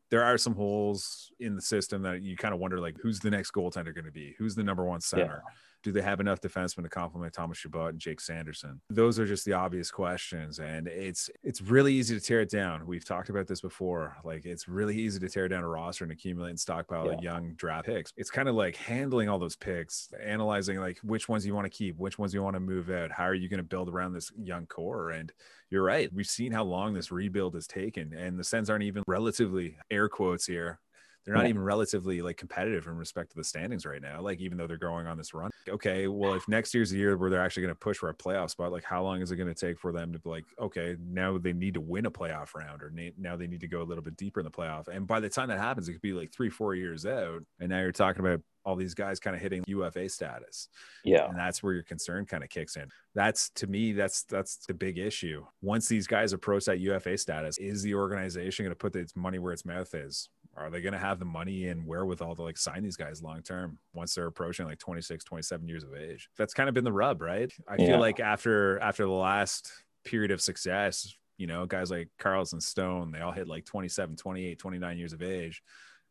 there 0.09 0.23
are 0.23 0.37
some 0.37 0.55
holes 0.55 1.31
in 1.39 1.55
the 1.55 1.61
system 1.61 2.01
that 2.03 2.21
you 2.21 2.35
kind 2.37 2.53
of 2.53 2.59
wonder 2.59 2.79
like 2.79 2.95
who's 3.01 3.19
the 3.19 3.29
next 3.29 3.51
goaltender 3.51 3.93
going 3.93 4.05
to 4.05 4.11
be 4.11 4.35
who's 4.37 4.55
the 4.55 4.63
number 4.63 4.85
one 4.85 5.01
center 5.01 5.43
yeah. 5.45 5.53
Do 5.87 5.93
they 5.93 6.01
have 6.01 6.19
enough 6.19 6.41
defensemen 6.41 6.83
to 6.83 6.89
complement 6.89 7.33
thomas 7.33 7.57
chabot 7.57 7.87
and 7.87 7.99
jake 7.99 8.19
sanderson 8.19 8.81
those 8.89 9.17
are 9.17 9.25
just 9.25 9.45
the 9.45 9.53
obvious 9.53 9.89
questions 9.89 10.59
and 10.59 10.85
it's 10.89 11.29
it's 11.43 11.61
really 11.61 11.93
easy 11.93 12.13
to 12.13 12.19
tear 12.19 12.41
it 12.41 12.49
down 12.49 12.85
we've 12.85 13.05
talked 13.05 13.29
about 13.29 13.47
this 13.47 13.61
before 13.61 14.17
like 14.25 14.45
it's 14.45 14.67
really 14.67 14.97
easy 14.97 15.17
to 15.17 15.29
tear 15.29 15.47
down 15.47 15.63
a 15.63 15.67
roster 15.67 16.03
and 16.03 16.11
accumulate 16.11 16.49
and 16.49 16.59
stockpile 16.59 17.07
yeah. 17.07 17.19
young 17.21 17.53
draft 17.53 17.85
picks 17.85 18.11
it's 18.17 18.29
kind 18.29 18.49
of 18.49 18.55
like 18.55 18.75
handling 18.75 19.29
all 19.29 19.39
those 19.39 19.55
picks 19.55 20.09
analyzing 20.21 20.77
like 20.77 20.99
which 21.03 21.29
ones 21.29 21.45
you 21.45 21.55
want 21.55 21.63
to 21.63 21.69
keep 21.69 21.97
which 21.97 22.19
ones 22.19 22.33
you 22.33 22.43
want 22.43 22.55
to 22.55 22.59
move 22.59 22.89
out 22.89 23.09
how 23.09 23.23
are 23.23 23.33
you 23.33 23.47
going 23.47 23.57
to 23.57 23.63
build 23.63 23.87
around 23.87 24.11
this 24.11 24.29
young 24.37 24.65
core 24.65 25.11
and 25.11 25.31
you're 25.69 25.83
right. 25.83 26.11
We've 26.13 26.27
seen 26.27 26.51
how 26.51 26.63
long 26.63 26.93
this 26.93 27.11
rebuild 27.11 27.53
has 27.55 27.67
taken, 27.67 28.13
and 28.13 28.39
the 28.39 28.43
Sens 28.43 28.69
aren't 28.69 28.83
even 28.83 29.03
relatively 29.05 29.75
air 29.91 30.07
quotes 30.07 30.45
here. 30.45 30.79
They're 31.27 31.35
not 31.35 31.43
yeah. 31.43 31.49
even 31.49 31.61
relatively 31.61 32.21
like 32.21 32.37
competitive 32.37 32.87
in 32.87 32.95
respect 32.95 33.31
to 33.31 33.35
the 33.35 33.43
standings 33.43 33.85
right 33.85 34.01
now. 34.01 34.21
Like 34.21 34.39
even 34.39 34.57
though 34.57 34.65
they're 34.65 34.77
going 34.77 35.07
on 35.07 35.17
this 35.17 35.33
run, 35.33 35.51
okay, 35.67 36.07
well 36.07 36.35
if 36.35 36.47
next 36.47 36.73
year's 36.73 36.89
the 36.89 36.97
year 36.97 37.17
where 37.17 37.29
they're 37.29 37.43
actually 37.43 37.63
going 37.63 37.75
to 37.75 37.79
push 37.79 37.97
for 37.97 38.07
a 38.07 38.13
playoff 38.13 38.51
spot, 38.51 38.71
like 38.71 38.85
how 38.85 39.03
long 39.03 39.21
is 39.21 39.29
it 39.29 39.35
going 39.35 39.53
to 39.53 39.53
take 39.53 39.77
for 39.77 39.91
them 39.91 40.13
to 40.13 40.19
be 40.19 40.29
like, 40.29 40.45
okay, 40.57 40.95
now 41.05 41.37
they 41.37 41.51
need 41.51 41.73
to 41.73 41.81
win 41.81 42.05
a 42.05 42.11
playoff 42.11 42.55
round, 42.55 42.81
or 42.81 42.93
now 43.17 43.35
they 43.35 43.45
need 43.45 43.59
to 43.59 43.67
go 43.67 43.81
a 43.81 43.83
little 43.83 44.03
bit 44.03 44.15
deeper 44.15 44.39
in 44.39 44.45
the 44.45 44.49
playoff, 44.51 44.87
and 44.87 45.05
by 45.05 45.19
the 45.19 45.27
time 45.27 45.49
that 45.49 45.59
happens, 45.59 45.89
it 45.89 45.91
could 45.91 46.01
be 46.01 46.13
like 46.13 46.31
three, 46.31 46.49
four 46.49 46.75
years 46.75 47.05
out, 47.05 47.43
and 47.59 47.69
now 47.69 47.81
you're 47.81 47.91
talking 47.91 48.25
about 48.25 48.39
all 48.67 48.75
these 48.75 48.93
guys 48.93 49.17
kind 49.17 49.33
of 49.33 49.41
hitting 49.41 49.63
UFA 49.65 50.09
status. 50.09 50.67
Yeah. 51.05 51.29
And 51.29 51.39
that's 51.39 51.63
where 51.63 51.73
your 51.73 51.83
concern 51.83 52.25
kind 52.25 52.43
of 52.43 52.49
kicks 52.49 52.75
in. 52.75 52.89
That's 53.15 53.49
to 53.51 53.65
me, 53.65 53.93
that's 53.93 54.23
that's 54.23 54.57
the 54.65 54.73
big 54.73 54.97
issue. 54.97 55.45
Once 55.61 55.87
these 55.87 56.05
guys 56.05 56.33
approach 56.33 56.65
that 56.65 56.81
UFA 56.81 57.17
status, 57.17 57.57
is 57.59 57.81
the 57.81 57.95
organization 57.95 58.65
going 58.65 58.71
to 58.71 58.75
put 58.75 58.93
its 58.97 59.15
money 59.15 59.39
where 59.39 59.53
its 59.53 59.63
mouth 59.63 59.95
is? 59.95 60.27
Are 60.57 60.69
they 60.69 60.81
going 60.81 60.93
to 60.93 60.99
have 60.99 61.19
the 61.19 61.25
money 61.25 61.67
and 61.67 61.85
wherewithal 61.85 62.35
to 62.35 62.41
like 62.43 62.57
sign 62.57 62.83
these 62.83 62.97
guys 62.97 63.21
long 63.21 63.41
term 63.41 63.77
once 63.93 64.15
they're 64.15 64.27
approaching 64.27 64.65
like 64.65 64.79
26, 64.79 65.23
27 65.23 65.67
years 65.67 65.83
of 65.83 65.93
age? 65.93 66.29
That's 66.37 66.53
kind 66.53 66.67
of 66.67 66.75
been 66.75 66.83
the 66.83 66.91
rub, 66.91 67.21
right? 67.21 67.51
I 67.67 67.75
yeah. 67.77 67.87
feel 67.87 67.99
like 67.99 68.19
after 68.19 68.79
after 68.79 69.03
the 69.03 69.11
last 69.11 69.71
period 70.03 70.31
of 70.31 70.41
success, 70.41 71.15
you 71.37 71.47
know, 71.47 71.65
guys 71.65 71.91
like 71.91 72.09
Karlsson 72.19 72.61
Stone, 72.61 73.11
they 73.11 73.19
all 73.19 73.31
hit 73.31 73.47
like 73.47 73.65
27, 73.65 74.15
28, 74.15 74.57
29 74.57 74.97
years 74.97 75.13
of 75.13 75.21
age 75.21 75.61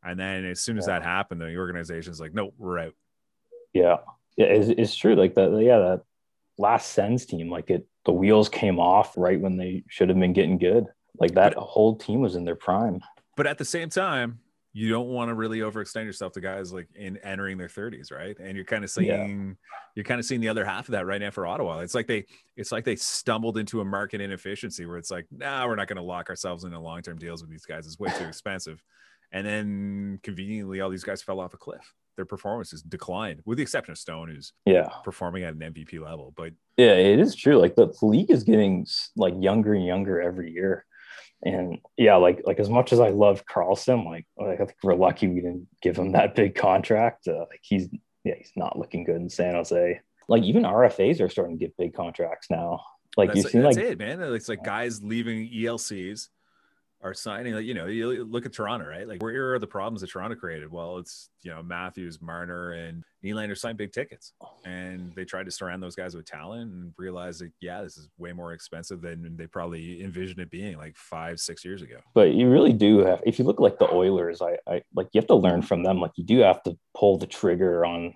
and 0.06 0.18
then 0.18 0.44
as 0.44 0.60
soon 0.60 0.78
as 0.78 0.86
yeah. 0.86 0.94
that 0.98 1.02
happened, 1.04 1.40
the 1.40 1.56
organization 1.56 2.12
is 2.12 2.20
like, 2.20 2.32
nope, 2.32 2.54
we're 2.58 2.78
out. 2.78 2.94
Yeah. 3.72 3.96
Yeah. 4.36 4.46
It's, 4.46 4.68
it's 4.68 4.96
true. 4.96 5.16
Like 5.16 5.34
that. 5.34 5.50
Yeah. 5.60 5.78
That 5.78 6.02
last 6.58 6.92
Sens 6.92 7.26
team, 7.26 7.50
like 7.50 7.70
it, 7.70 7.86
the 8.04 8.12
wheels 8.12 8.48
came 8.48 8.78
off 8.78 9.14
right 9.16 9.40
when 9.40 9.56
they 9.56 9.82
should 9.88 10.08
have 10.08 10.18
been 10.18 10.32
getting 10.32 10.58
good. 10.58 10.86
Like 11.18 11.34
that 11.34 11.54
but, 11.54 11.62
whole 11.62 11.96
team 11.96 12.20
was 12.20 12.36
in 12.36 12.44
their 12.44 12.54
prime. 12.54 13.00
But 13.36 13.46
at 13.46 13.58
the 13.58 13.64
same 13.64 13.88
time, 13.88 14.40
you 14.76 14.90
don't 14.90 15.08
want 15.08 15.30
to 15.30 15.34
really 15.34 15.60
overextend 15.60 16.04
yourself 16.04 16.34
to 16.34 16.40
guys 16.42 16.70
like 16.70 16.86
in 16.94 17.16
entering 17.18 17.56
their 17.56 17.66
30s, 17.66 18.12
right? 18.12 18.38
And 18.38 18.56
you're 18.56 18.64
kind 18.66 18.84
of 18.84 18.90
seeing 18.90 19.06
yeah. 19.48 19.70
you're 19.94 20.04
kind 20.04 20.20
of 20.20 20.26
seeing 20.26 20.42
the 20.42 20.50
other 20.50 20.66
half 20.66 20.86
of 20.86 20.92
that 20.92 21.06
right 21.06 21.18
now 21.18 21.30
for 21.30 21.46
Ottawa. 21.46 21.78
It's 21.78 21.94
like 21.94 22.06
they 22.06 22.26
it's 22.58 22.72
like 22.72 22.84
they 22.84 22.94
stumbled 22.94 23.56
into 23.56 23.80
a 23.80 23.86
market 23.86 24.20
inefficiency 24.20 24.84
where 24.84 24.98
it's 24.98 25.10
like, 25.10 25.24
nah, 25.30 25.66
we're 25.66 25.76
not 25.76 25.88
going 25.88 25.96
to 25.96 26.02
lock 26.02 26.28
ourselves 26.28 26.64
into 26.64 26.78
long-term 26.78 27.16
deals 27.18 27.40
with 27.40 27.50
these 27.50 27.64
guys. 27.64 27.86
It's 27.86 27.98
way 27.98 28.10
too 28.18 28.24
expensive. 28.26 28.82
And 29.32 29.46
then 29.46 30.20
conveniently, 30.22 30.82
all 30.82 30.90
these 30.90 31.04
guys 31.04 31.22
fell 31.22 31.40
off 31.40 31.54
a 31.54 31.56
cliff. 31.56 31.94
Their 32.16 32.26
performances 32.26 32.82
declined, 32.82 33.40
with 33.46 33.56
the 33.56 33.62
exception 33.62 33.92
of 33.92 33.98
Stone, 33.98 34.28
who's 34.28 34.52
yeah 34.66 34.88
performing 35.04 35.44
at 35.44 35.54
an 35.54 35.60
MVP 35.60 36.04
level. 36.04 36.34
But 36.36 36.52
yeah, 36.76 36.92
it 36.92 37.18
is 37.18 37.34
true. 37.34 37.56
Like 37.56 37.76
the 37.76 37.94
league 38.02 38.30
is 38.30 38.44
getting 38.44 38.86
like 39.16 39.34
younger 39.38 39.72
and 39.72 39.86
younger 39.86 40.20
every 40.20 40.52
year. 40.52 40.84
And 41.44 41.78
yeah, 41.96 42.16
like 42.16 42.42
like 42.44 42.58
as 42.58 42.70
much 42.70 42.92
as 42.92 43.00
I 43.00 43.10
love 43.10 43.44
Karlsson, 43.46 44.06
like, 44.06 44.26
like 44.38 44.60
I 44.60 44.64
think 44.64 44.78
we're 44.82 44.94
lucky 44.94 45.28
we 45.28 45.36
didn't 45.36 45.68
give 45.82 45.96
him 45.98 46.12
that 46.12 46.34
big 46.34 46.54
contract. 46.54 47.28
Uh, 47.28 47.40
like 47.40 47.60
he's 47.62 47.88
yeah, 48.24 48.34
he's 48.36 48.52
not 48.56 48.78
looking 48.78 49.04
good 49.04 49.16
in 49.16 49.28
San 49.28 49.54
Jose. 49.54 50.00
Like 50.28 50.42
even 50.42 50.64
RFAs 50.64 51.20
are 51.20 51.28
starting 51.28 51.58
to 51.58 51.64
get 51.64 51.76
big 51.76 51.94
contracts 51.94 52.50
now. 52.50 52.80
Like 53.16 53.34
you 53.34 53.42
see, 53.42 53.60
like 53.60 53.76
it, 53.76 53.98
man. 53.98 54.20
It's 54.20 54.48
like 54.48 54.64
guys 54.64 55.02
leaving 55.02 55.48
ELCs 55.50 56.28
are 57.06 57.14
signing 57.14 57.54
like 57.54 57.64
you 57.64 57.74
know 57.74 57.86
you 57.86 58.24
look 58.24 58.46
at 58.46 58.52
Toronto 58.52 58.86
right? 58.86 59.06
Like 59.06 59.22
where 59.22 59.54
are 59.54 59.58
the 59.58 59.66
problems 59.66 60.00
that 60.00 60.10
Toronto 60.10 60.36
created? 60.36 60.70
Well 60.70 60.98
it's 60.98 61.30
you 61.42 61.50
know 61.50 61.62
Matthews 61.62 62.20
Marner 62.20 62.72
and 62.72 63.04
Nylander 63.24 63.56
signed 63.56 63.78
big 63.78 63.92
tickets 63.92 64.32
oh 64.42 64.50
and 64.64 65.12
they 65.14 65.24
tried 65.24 65.44
to 65.44 65.50
surround 65.50 65.82
those 65.82 65.94
guys 65.94 66.14
with 66.14 66.24
talent 66.24 66.72
and 66.72 66.92
realized 66.98 67.40
that 67.40 67.52
yeah 67.60 67.82
this 67.82 67.96
is 67.96 68.08
way 68.18 68.32
more 68.32 68.52
expensive 68.52 69.00
than 69.00 69.36
they 69.36 69.46
probably 69.46 70.02
envisioned 70.02 70.40
it 70.40 70.50
being 70.50 70.76
like 70.76 70.96
five 70.96 71.38
six 71.38 71.64
years 71.64 71.82
ago. 71.82 71.98
But 72.14 72.34
you 72.34 72.50
really 72.50 72.72
do 72.72 72.98
have 72.98 73.20
if 73.24 73.38
you 73.38 73.44
look 73.44 73.60
like 73.60 73.78
the 73.78 73.92
Oilers 73.92 74.42
I, 74.42 74.56
I 74.66 74.82
like 74.94 75.08
you 75.12 75.20
have 75.20 75.28
to 75.28 75.36
learn 75.36 75.62
from 75.62 75.82
them. 75.82 76.00
Like 76.00 76.12
you 76.16 76.24
do 76.24 76.38
have 76.40 76.62
to 76.64 76.76
pull 76.94 77.18
the 77.18 77.26
trigger 77.26 77.86
on 77.86 78.14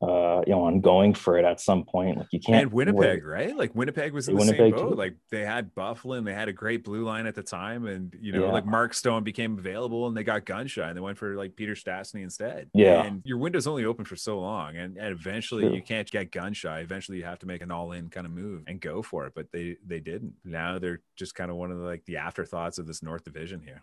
uh, 0.00 0.42
you 0.46 0.52
know, 0.52 0.62
on 0.62 0.80
going 0.80 1.12
for 1.12 1.38
it 1.38 1.44
at 1.44 1.60
some 1.60 1.84
point. 1.84 2.18
Like 2.18 2.28
you 2.30 2.38
can't. 2.38 2.62
And 2.62 2.72
Winnipeg, 2.72 3.24
right? 3.24 3.56
Like 3.56 3.74
Winnipeg 3.74 4.12
was 4.12 4.28
in 4.28 4.34
the 4.34 4.40
Winnipeg 4.40 4.58
same 4.58 4.70
boat. 4.70 4.90
Too. 4.90 4.94
Like 4.94 5.16
they 5.30 5.44
had 5.44 5.74
Byfuglien, 5.74 6.24
they 6.24 6.34
had 6.34 6.48
a 6.48 6.52
great 6.52 6.84
blue 6.84 7.04
line 7.04 7.26
at 7.26 7.34
the 7.34 7.42
time, 7.42 7.86
and 7.86 8.14
you 8.20 8.32
know, 8.32 8.46
yeah. 8.46 8.52
like 8.52 8.64
Mark 8.64 8.94
Stone 8.94 9.24
became 9.24 9.58
available, 9.58 10.06
and 10.06 10.16
they 10.16 10.22
got 10.22 10.44
gun 10.44 10.68
and 10.76 10.96
they 10.96 11.00
went 11.00 11.18
for 11.18 11.34
like 11.34 11.56
Peter 11.56 11.74
Stastny 11.74 12.22
instead. 12.22 12.70
Yeah. 12.74 13.02
And 13.02 13.22
your 13.24 13.38
window's 13.38 13.66
only 13.66 13.84
open 13.84 14.04
for 14.04 14.16
so 14.16 14.38
long, 14.38 14.76
and, 14.76 14.96
and 14.96 15.08
eventually 15.08 15.64
True. 15.64 15.74
you 15.74 15.82
can't 15.82 16.08
get 16.10 16.30
gun 16.30 16.52
shy. 16.52 16.80
Eventually, 16.80 17.18
you 17.18 17.24
have 17.24 17.38
to 17.40 17.46
make 17.46 17.62
an 17.62 17.72
all 17.72 17.92
in 17.92 18.08
kind 18.08 18.26
of 18.26 18.32
move 18.32 18.64
and 18.66 18.80
go 18.80 19.02
for 19.02 19.26
it. 19.26 19.32
But 19.34 19.50
they 19.52 19.76
they 19.84 19.98
didn't. 19.98 20.34
Now 20.44 20.78
they're 20.78 21.00
just 21.16 21.34
kind 21.34 21.50
of 21.50 21.56
one 21.56 21.72
of 21.72 21.78
the, 21.78 21.84
like 21.84 22.04
the 22.04 22.18
afterthoughts 22.18 22.78
of 22.78 22.86
this 22.86 23.02
North 23.02 23.24
Division 23.24 23.60
here. 23.60 23.82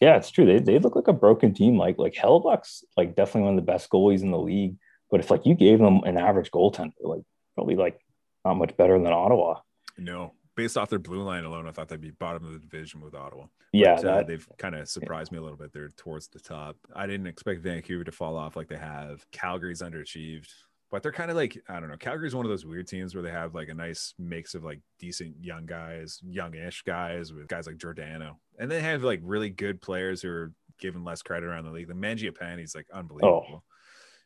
Yeah, 0.00 0.16
it's 0.16 0.30
true. 0.30 0.44
They, 0.44 0.58
they 0.58 0.78
look 0.78 0.96
like 0.96 1.08
a 1.08 1.14
broken 1.14 1.54
team. 1.54 1.78
Like 1.78 1.96
like 1.96 2.14
Hellebuyck's 2.14 2.84
like 2.96 3.14
definitely 3.14 3.42
one 3.42 3.58
of 3.58 3.64
the 3.64 3.72
best 3.72 3.88
goalies 3.88 4.22
in 4.22 4.30
the 4.30 4.38
league 4.38 4.76
but 5.10 5.20
if 5.20 5.30
like 5.30 5.46
you 5.46 5.54
gave 5.54 5.78
them 5.78 6.02
an 6.04 6.16
average 6.16 6.50
goaltender, 6.50 6.92
like 7.00 7.22
probably 7.54 7.76
like 7.76 7.98
not 8.44 8.54
much 8.54 8.76
better 8.76 8.98
than 8.98 9.12
Ottawa. 9.12 9.60
No, 9.98 10.32
based 10.56 10.76
off 10.76 10.90
their 10.90 10.98
blue 10.98 11.22
line 11.22 11.44
alone, 11.44 11.68
I 11.68 11.70
thought 11.70 11.88
they'd 11.88 12.00
be 12.00 12.10
bottom 12.10 12.44
of 12.44 12.52
the 12.52 12.58
division 12.58 13.00
with 13.00 13.14
Ottawa. 13.14 13.46
Yeah, 13.72 13.96
but, 13.96 14.06
uh, 14.06 14.22
they've 14.22 14.48
kind 14.58 14.74
of 14.74 14.88
surprised 14.88 15.30
yeah. 15.30 15.36
me 15.36 15.40
a 15.40 15.42
little 15.42 15.58
bit. 15.58 15.72
They're 15.72 15.90
towards 15.90 16.28
the 16.28 16.40
top. 16.40 16.76
I 16.94 17.06
didn't 17.06 17.26
expect 17.26 17.62
Vancouver 17.62 18.04
to 18.04 18.12
fall 18.12 18.36
off 18.36 18.56
like 18.56 18.68
they 18.68 18.78
have. 18.78 19.24
Calgary's 19.32 19.82
underachieved, 19.82 20.48
but 20.90 21.02
they're 21.02 21.12
kind 21.12 21.30
of 21.30 21.36
like 21.36 21.58
I 21.68 21.78
don't 21.78 21.88
know. 21.88 21.96
Calgary's 21.96 22.34
one 22.34 22.46
of 22.46 22.50
those 22.50 22.66
weird 22.66 22.88
teams 22.88 23.14
where 23.14 23.22
they 23.22 23.30
have 23.30 23.54
like 23.54 23.68
a 23.68 23.74
nice 23.74 24.14
mix 24.18 24.54
of 24.54 24.64
like 24.64 24.80
decent 24.98 25.36
young 25.40 25.66
guys, 25.66 26.20
youngish 26.24 26.82
guys 26.82 27.32
with 27.32 27.48
guys 27.48 27.66
like 27.66 27.78
Giordano, 27.78 28.38
and 28.58 28.70
they 28.70 28.80
have 28.80 29.02
like 29.02 29.20
really 29.22 29.50
good 29.50 29.80
players 29.80 30.22
who 30.22 30.30
are 30.30 30.52
given 30.78 31.04
less 31.04 31.22
credit 31.22 31.46
around 31.46 31.64
the 31.64 31.70
league. 31.70 31.88
The 31.88 31.94
Mangiapane 31.94 32.62
is 32.62 32.74
like 32.74 32.86
unbelievable. 32.92 33.46
Oh 33.50 33.62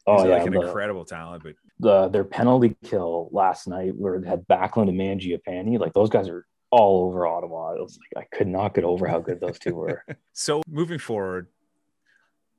Oh 0.07 0.27
yeah, 0.27 0.39
like 0.39 0.47
an 0.47 0.55
the, 0.55 0.63
incredible 0.63 1.05
talent. 1.05 1.43
But 1.43 1.55
the 1.79 2.09
their 2.09 2.25
penalty 2.25 2.77
kill 2.85 3.29
last 3.33 3.69
night, 3.69 3.95
where 3.97 4.21
they 4.21 4.29
had 4.29 4.47
Backlund 4.49 4.89
and 4.89 4.99
Mangiapane, 4.99 5.79
like 5.79 5.93
those 5.93 6.11
guys 6.11 6.29
are 6.29 6.47
all 6.71 7.07
over 7.07 7.27
Ottawa. 7.27 7.75
It 7.75 7.83
was 7.83 7.99
like 8.15 8.25
I 8.25 8.37
could 8.37 8.49
not 8.49 8.75
get 8.75 8.85
over 8.85 9.07
how 9.07 9.21
good 9.21 9.41
those 9.41 9.59
two 9.59 9.75
were. 9.75 10.05
so 10.33 10.63
moving 10.69 10.99
forward, 10.99 11.49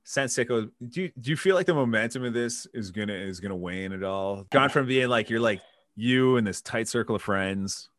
Sens 0.03 0.35
Sicko, 0.35 0.69
do 0.87 1.03
you, 1.03 1.11
do 1.19 1.29
you 1.31 1.37
feel 1.37 1.55
like 1.55 1.65
the 1.65 1.73
momentum 1.73 2.23
of 2.23 2.33
this 2.33 2.67
is 2.73 2.91
gonna 2.91 3.13
is 3.13 3.39
gonna 3.39 3.55
wane 3.55 3.93
at 3.93 4.03
all? 4.03 4.45
Gone 4.51 4.69
from 4.69 4.87
being 4.87 5.09
like 5.09 5.29
you're 5.29 5.39
like 5.39 5.61
you 5.95 6.37
and 6.37 6.45
this 6.45 6.61
tight 6.61 6.87
circle 6.87 7.15
of 7.15 7.21
friends, 7.21 7.89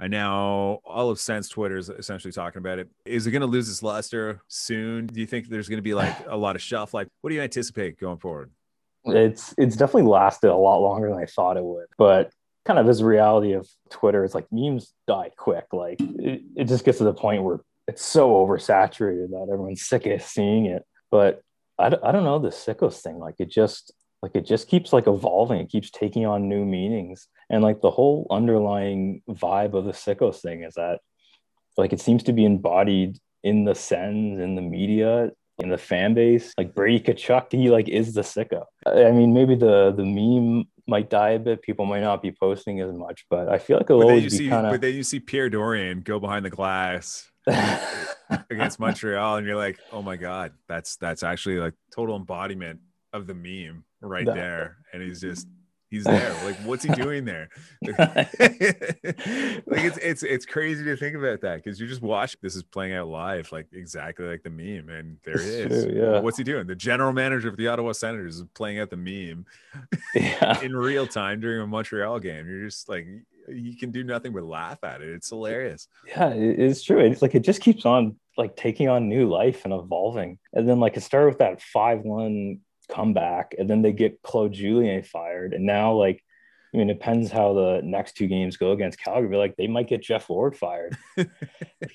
and 0.00 0.10
now 0.10 0.80
all 0.84 1.10
of 1.10 1.20
Sens 1.20 1.48
Twitter 1.48 1.76
is 1.76 1.90
essentially 1.90 2.32
talking 2.32 2.58
about 2.58 2.78
it. 2.78 2.88
Is 3.04 3.26
it 3.26 3.30
going 3.32 3.42
to 3.42 3.46
lose 3.46 3.68
its 3.68 3.82
luster 3.82 4.40
soon? 4.48 5.06
Do 5.06 5.20
you 5.20 5.26
think 5.26 5.48
there's 5.48 5.68
going 5.68 5.78
to 5.78 5.82
be 5.82 5.94
like 5.94 6.16
a 6.26 6.36
lot 6.36 6.56
of 6.56 6.62
shelf 6.62 6.94
life? 6.94 7.06
What 7.20 7.28
do 7.28 7.36
you 7.36 7.42
anticipate 7.42 8.00
going 8.00 8.18
forward? 8.18 8.50
It's 9.04 9.54
it's 9.56 9.76
definitely 9.76 10.10
lasted 10.10 10.50
a 10.50 10.56
lot 10.56 10.78
longer 10.78 11.10
than 11.10 11.18
I 11.18 11.26
thought 11.26 11.56
it 11.56 11.64
would, 11.64 11.86
but 11.96 12.32
kind 12.64 12.78
of 12.78 13.00
a 13.00 13.04
reality 13.04 13.52
of 13.52 13.68
Twitter, 13.90 14.24
it's 14.24 14.34
like 14.34 14.46
memes 14.50 14.92
die 15.06 15.30
quick. 15.36 15.66
Like 15.72 16.00
it, 16.00 16.42
it 16.56 16.64
just 16.64 16.84
gets 16.84 16.98
to 16.98 17.04
the 17.04 17.14
point 17.14 17.42
where 17.42 17.60
it's 17.88 18.04
so 18.04 18.30
oversaturated 18.30 19.30
that 19.30 19.48
everyone's 19.52 19.82
sick 19.82 20.06
of 20.06 20.22
seeing 20.22 20.66
it. 20.66 20.84
But 21.10 21.42
I, 21.78 21.86
I 21.86 22.12
don't 22.12 22.24
know 22.24 22.38
the 22.38 22.48
sickos 22.48 23.00
thing. 23.00 23.18
Like 23.18 23.36
it 23.38 23.50
just 23.50 23.92
like 24.22 24.32
it 24.34 24.46
just 24.46 24.68
keeps 24.68 24.92
like 24.92 25.06
evolving. 25.06 25.60
It 25.60 25.70
keeps 25.70 25.90
taking 25.90 26.26
on 26.26 26.48
new 26.48 26.64
meanings. 26.64 27.26
And 27.50 27.62
like 27.62 27.80
the 27.80 27.90
whole 27.90 28.26
underlying 28.30 29.22
vibe 29.28 29.74
of 29.74 29.84
the 29.84 29.92
sickos 29.92 30.40
thing 30.40 30.62
is 30.62 30.74
that 30.74 31.00
like 31.76 31.92
it 31.92 32.00
seems 32.00 32.22
to 32.24 32.32
be 32.32 32.44
embodied 32.44 33.18
in 33.42 33.64
the 33.64 33.74
Sens, 33.74 34.38
in 34.40 34.54
the 34.54 34.62
media, 34.62 35.30
in 35.58 35.68
the 35.68 35.78
fan 35.78 36.14
base. 36.14 36.52
Like 36.56 36.74
Brady 36.74 37.00
Tkachuk, 37.00 37.52
he 37.52 37.70
like 37.70 37.88
is 37.88 38.14
the 38.14 38.22
sicko. 38.22 38.64
I 38.86 39.10
mean, 39.10 39.32
maybe 39.32 39.54
the 39.54 39.92
the 39.96 40.04
meme 40.04 40.68
might 40.86 41.10
die 41.10 41.30
a 41.30 41.38
bit. 41.38 41.62
People 41.62 41.86
might 41.86 42.00
not 42.00 42.22
be 42.22 42.32
posting 42.32 42.80
as 42.80 42.92
much, 42.92 43.26
but 43.30 43.48
I 43.48 43.58
feel 43.58 43.76
like 43.78 43.86
it'll 43.90 44.02
always 44.02 44.38
be 44.38 44.48
kind 44.48 44.66
of. 44.66 44.72
But 44.72 44.80
then 44.80 44.94
you 44.94 45.02
see 45.02 45.20
Pierre 45.20 45.50
Dorion 45.50 46.04
go 46.04 46.18
behind 46.18 46.44
the 46.44 46.50
glass 46.50 47.30
against 48.50 48.78
Montreal, 48.78 49.36
and 49.36 49.46
you're 49.46 49.56
like, 49.56 49.78
oh 49.92 50.02
my 50.02 50.16
god, 50.16 50.52
that's 50.68 50.96
that's 50.96 51.22
actually 51.22 51.58
like 51.58 51.74
total 51.94 52.16
embodiment 52.16 52.80
of 53.12 53.26
the 53.26 53.34
meme 53.34 53.84
right 54.00 54.24
no. 54.24 54.34
there. 54.34 54.78
And 54.92 55.02
he's 55.02 55.20
just 55.20 55.46
he's 55.90 56.04
there. 56.04 56.34
Like, 56.44 56.56
what's 56.58 56.84
he 56.84 56.92
doing 56.92 57.24
there? 57.24 57.48
like 57.82 58.30
it's 58.38 59.98
it's 59.98 60.22
it's 60.22 60.46
crazy 60.46 60.84
to 60.84 60.96
think 60.96 61.16
about 61.16 61.40
that 61.42 61.56
because 61.56 61.80
you 61.80 61.86
just 61.86 62.02
watch 62.02 62.36
this 62.40 62.56
is 62.56 62.62
playing 62.62 62.94
out 62.94 63.08
live, 63.08 63.50
like 63.52 63.66
exactly 63.72 64.26
like 64.26 64.42
the 64.42 64.50
meme, 64.50 64.88
and 64.88 65.18
there 65.24 65.40
it 65.40 65.70
is. 65.70 65.84
True, 65.84 65.94
yeah. 65.94 66.20
What's 66.20 66.38
he 66.38 66.44
doing? 66.44 66.66
The 66.66 66.74
general 66.74 67.12
manager 67.12 67.48
of 67.48 67.56
the 67.56 67.68
Ottawa 67.68 67.92
Senators 67.92 68.36
is 68.36 68.44
playing 68.54 68.78
out 68.78 68.90
the 68.90 68.96
meme 68.96 69.44
yeah. 70.14 70.60
in 70.60 70.74
real 70.74 71.06
time 71.06 71.40
during 71.40 71.60
a 71.60 71.66
Montreal 71.66 72.18
game. 72.20 72.48
You're 72.48 72.64
just 72.66 72.88
like 72.88 73.06
you 73.48 73.76
can 73.76 73.90
do 73.90 74.04
nothing 74.04 74.32
but 74.32 74.44
laugh 74.44 74.82
at 74.84 75.00
it. 75.02 75.08
It's 75.08 75.28
hilarious. 75.28 75.88
Yeah, 76.06 76.28
it's 76.30 76.82
true. 76.82 77.00
It's 77.00 77.22
like 77.22 77.34
it 77.34 77.40
just 77.40 77.60
keeps 77.60 77.84
on 77.84 78.16
like 78.36 78.56
taking 78.56 78.88
on 78.88 79.08
new 79.08 79.28
life 79.28 79.64
and 79.64 79.74
evolving. 79.74 80.38
And 80.52 80.68
then 80.68 80.80
like 80.80 80.96
it 80.96 81.02
started 81.02 81.28
with 81.28 81.38
that 81.38 81.60
five 81.60 82.00
one 82.00 82.60
comeback, 82.90 83.54
and 83.58 83.68
then 83.68 83.82
they 83.82 83.92
get 83.92 84.22
Claude 84.22 84.52
Julien 84.52 85.02
fired, 85.02 85.54
and 85.54 85.64
now 85.64 85.92
like. 85.94 86.22
I 86.72 86.76
mean, 86.76 86.88
it 86.88 87.00
depends 87.00 87.32
how 87.32 87.52
the 87.52 87.80
next 87.82 88.12
two 88.12 88.28
games 88.28 88.56
go 88.56 88.70
against 88.70 89.02
Calgary. 89.02 89.36
Like 89.36 89.56
they 89.56 89.66
might 89.66 89.88
get 89.88 90.04
Geoff 90.04 90.28
Ward 90.28 90.56
fired. 90.56 90.96
it, 91.16 91.28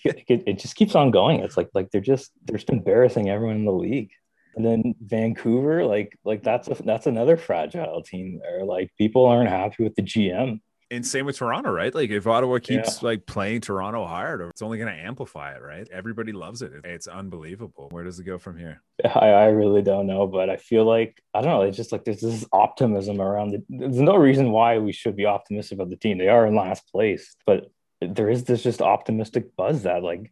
it, 0.04 0.44
it, 0.46 0.60
just 0.60 0.76
keeps 0.76 0.96
on 0.96 1.12
going. 1.12 1.40
It's 1.40 1.56
like 1.56 1.70
like 1.74 1.92
they're 1.92 2.02
just 2.02 2.34
they're 2.44 2.58
just 2.58 2.70
embarrassing 2.70 3.30
everyone 3.30 3.56
in 3.56 3.64
the 3.64 3.72
league. 3.72 4.12
And 4.54 4.66
then 4.66 4.94
Vancouver, 5.00 5.86
like 5.86 6.20
like 6.26 6.44
that's 6.44 6.68
a, 6.68 6.76
that's 6.84 7.08
another 7.08 7.38
fragile 7.38 8.04
team 8.04 8.42
there. 8.44 8.66
Like 8.66 8.92
people 8.98 9.26
aren't 9.26 9.50
happy 9.50 9.82
with 9.82 9.96
the 9.96 10.02
GM 10.02 10.60
and 10.92 11.06
same 11.06 11.26
with 11.26 11.38
Toronto, 11.38 11.72
right? 11.72 11.94
Like 11.94 12.10
if 12.10 12.28
Ottawa 12.28 12.60
keeps 12.60 13.02
yeah. 13.02 13.08
like 13.08 13.26
playing 13.26 13.62
Toronto 13.62 14.06
hard, 14.06 14.42
it's 14.42 14.62
only 14.62 14.78
going 14.78 14.94
to 14.94 15.00
amplify 15.00 15.54
it, 15.54 15.62
right? 15.62 15.88
Everybody 15.92 16.32
loves 16.32 16.62
it. 16.62 16.72
It's 16.84 17.08
unbelievable. 17.08 17.88
Where 17.92 18.04
does 18.04 18.20
it 18.20 18.24
go 18.24 18.38
from 18.38 18.58
here? 18.58 18.82
I, 19.04 19.30
I 19.30 19.46
really 19.46 19.82
don't 19.82 20.08
know, 20.08 20.28
but 20.28 20.50
I 20.50 20.58
feel 20.58 20.86
like 20.86 21.22
I 21.34 21.42
don't 21.42 21.50
know. 21.52 21.62
It's 21.64 21.78
just 21.78 21.92
like 21.92 22.06
there's 22.06 22.22
this 22.22 22.46
optimism 22.52 23.20
around 23.20 23.56
it. 23.56 23.64
There's 23.70 24.00
no 24.00 24.16
reason 24.16 24.52
why 24.52 24.78
we 24.78 24.92
should 24.92 25.16
be 25.16 25.26
optimistic 25.26 25.78
about 25.78 25.90
the 25.90 25.96
team. 25.96 26.18
They 26.18 26.30
are 26.30 26.46
in 26.46 26.56
last 26.56 26.92
place, 26.92 27.36
but 27.46 27.72
there 28.02 28.30
is 28.30 28.44
this 28.44 28.64
just 28.64 28.82
optimistic 28.82 29.56
buzz 29.56 29.84
that 29.84 30.04
like 30.04 30.32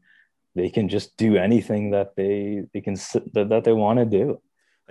they 0.55 0.69
can 0.69 0.87
just 0.87 1.17
do 1.17 1.35
anything 1.35 1.91
that 1.91 2.15
they 2.15 2.63
they 2.73 2.81
can 2.81 2.93
that, 3.33 3.47
that 3.49 3.63
they 3.63 3.73
want 3.73 3.99
to 3.99 4.05
do 4.05 4.39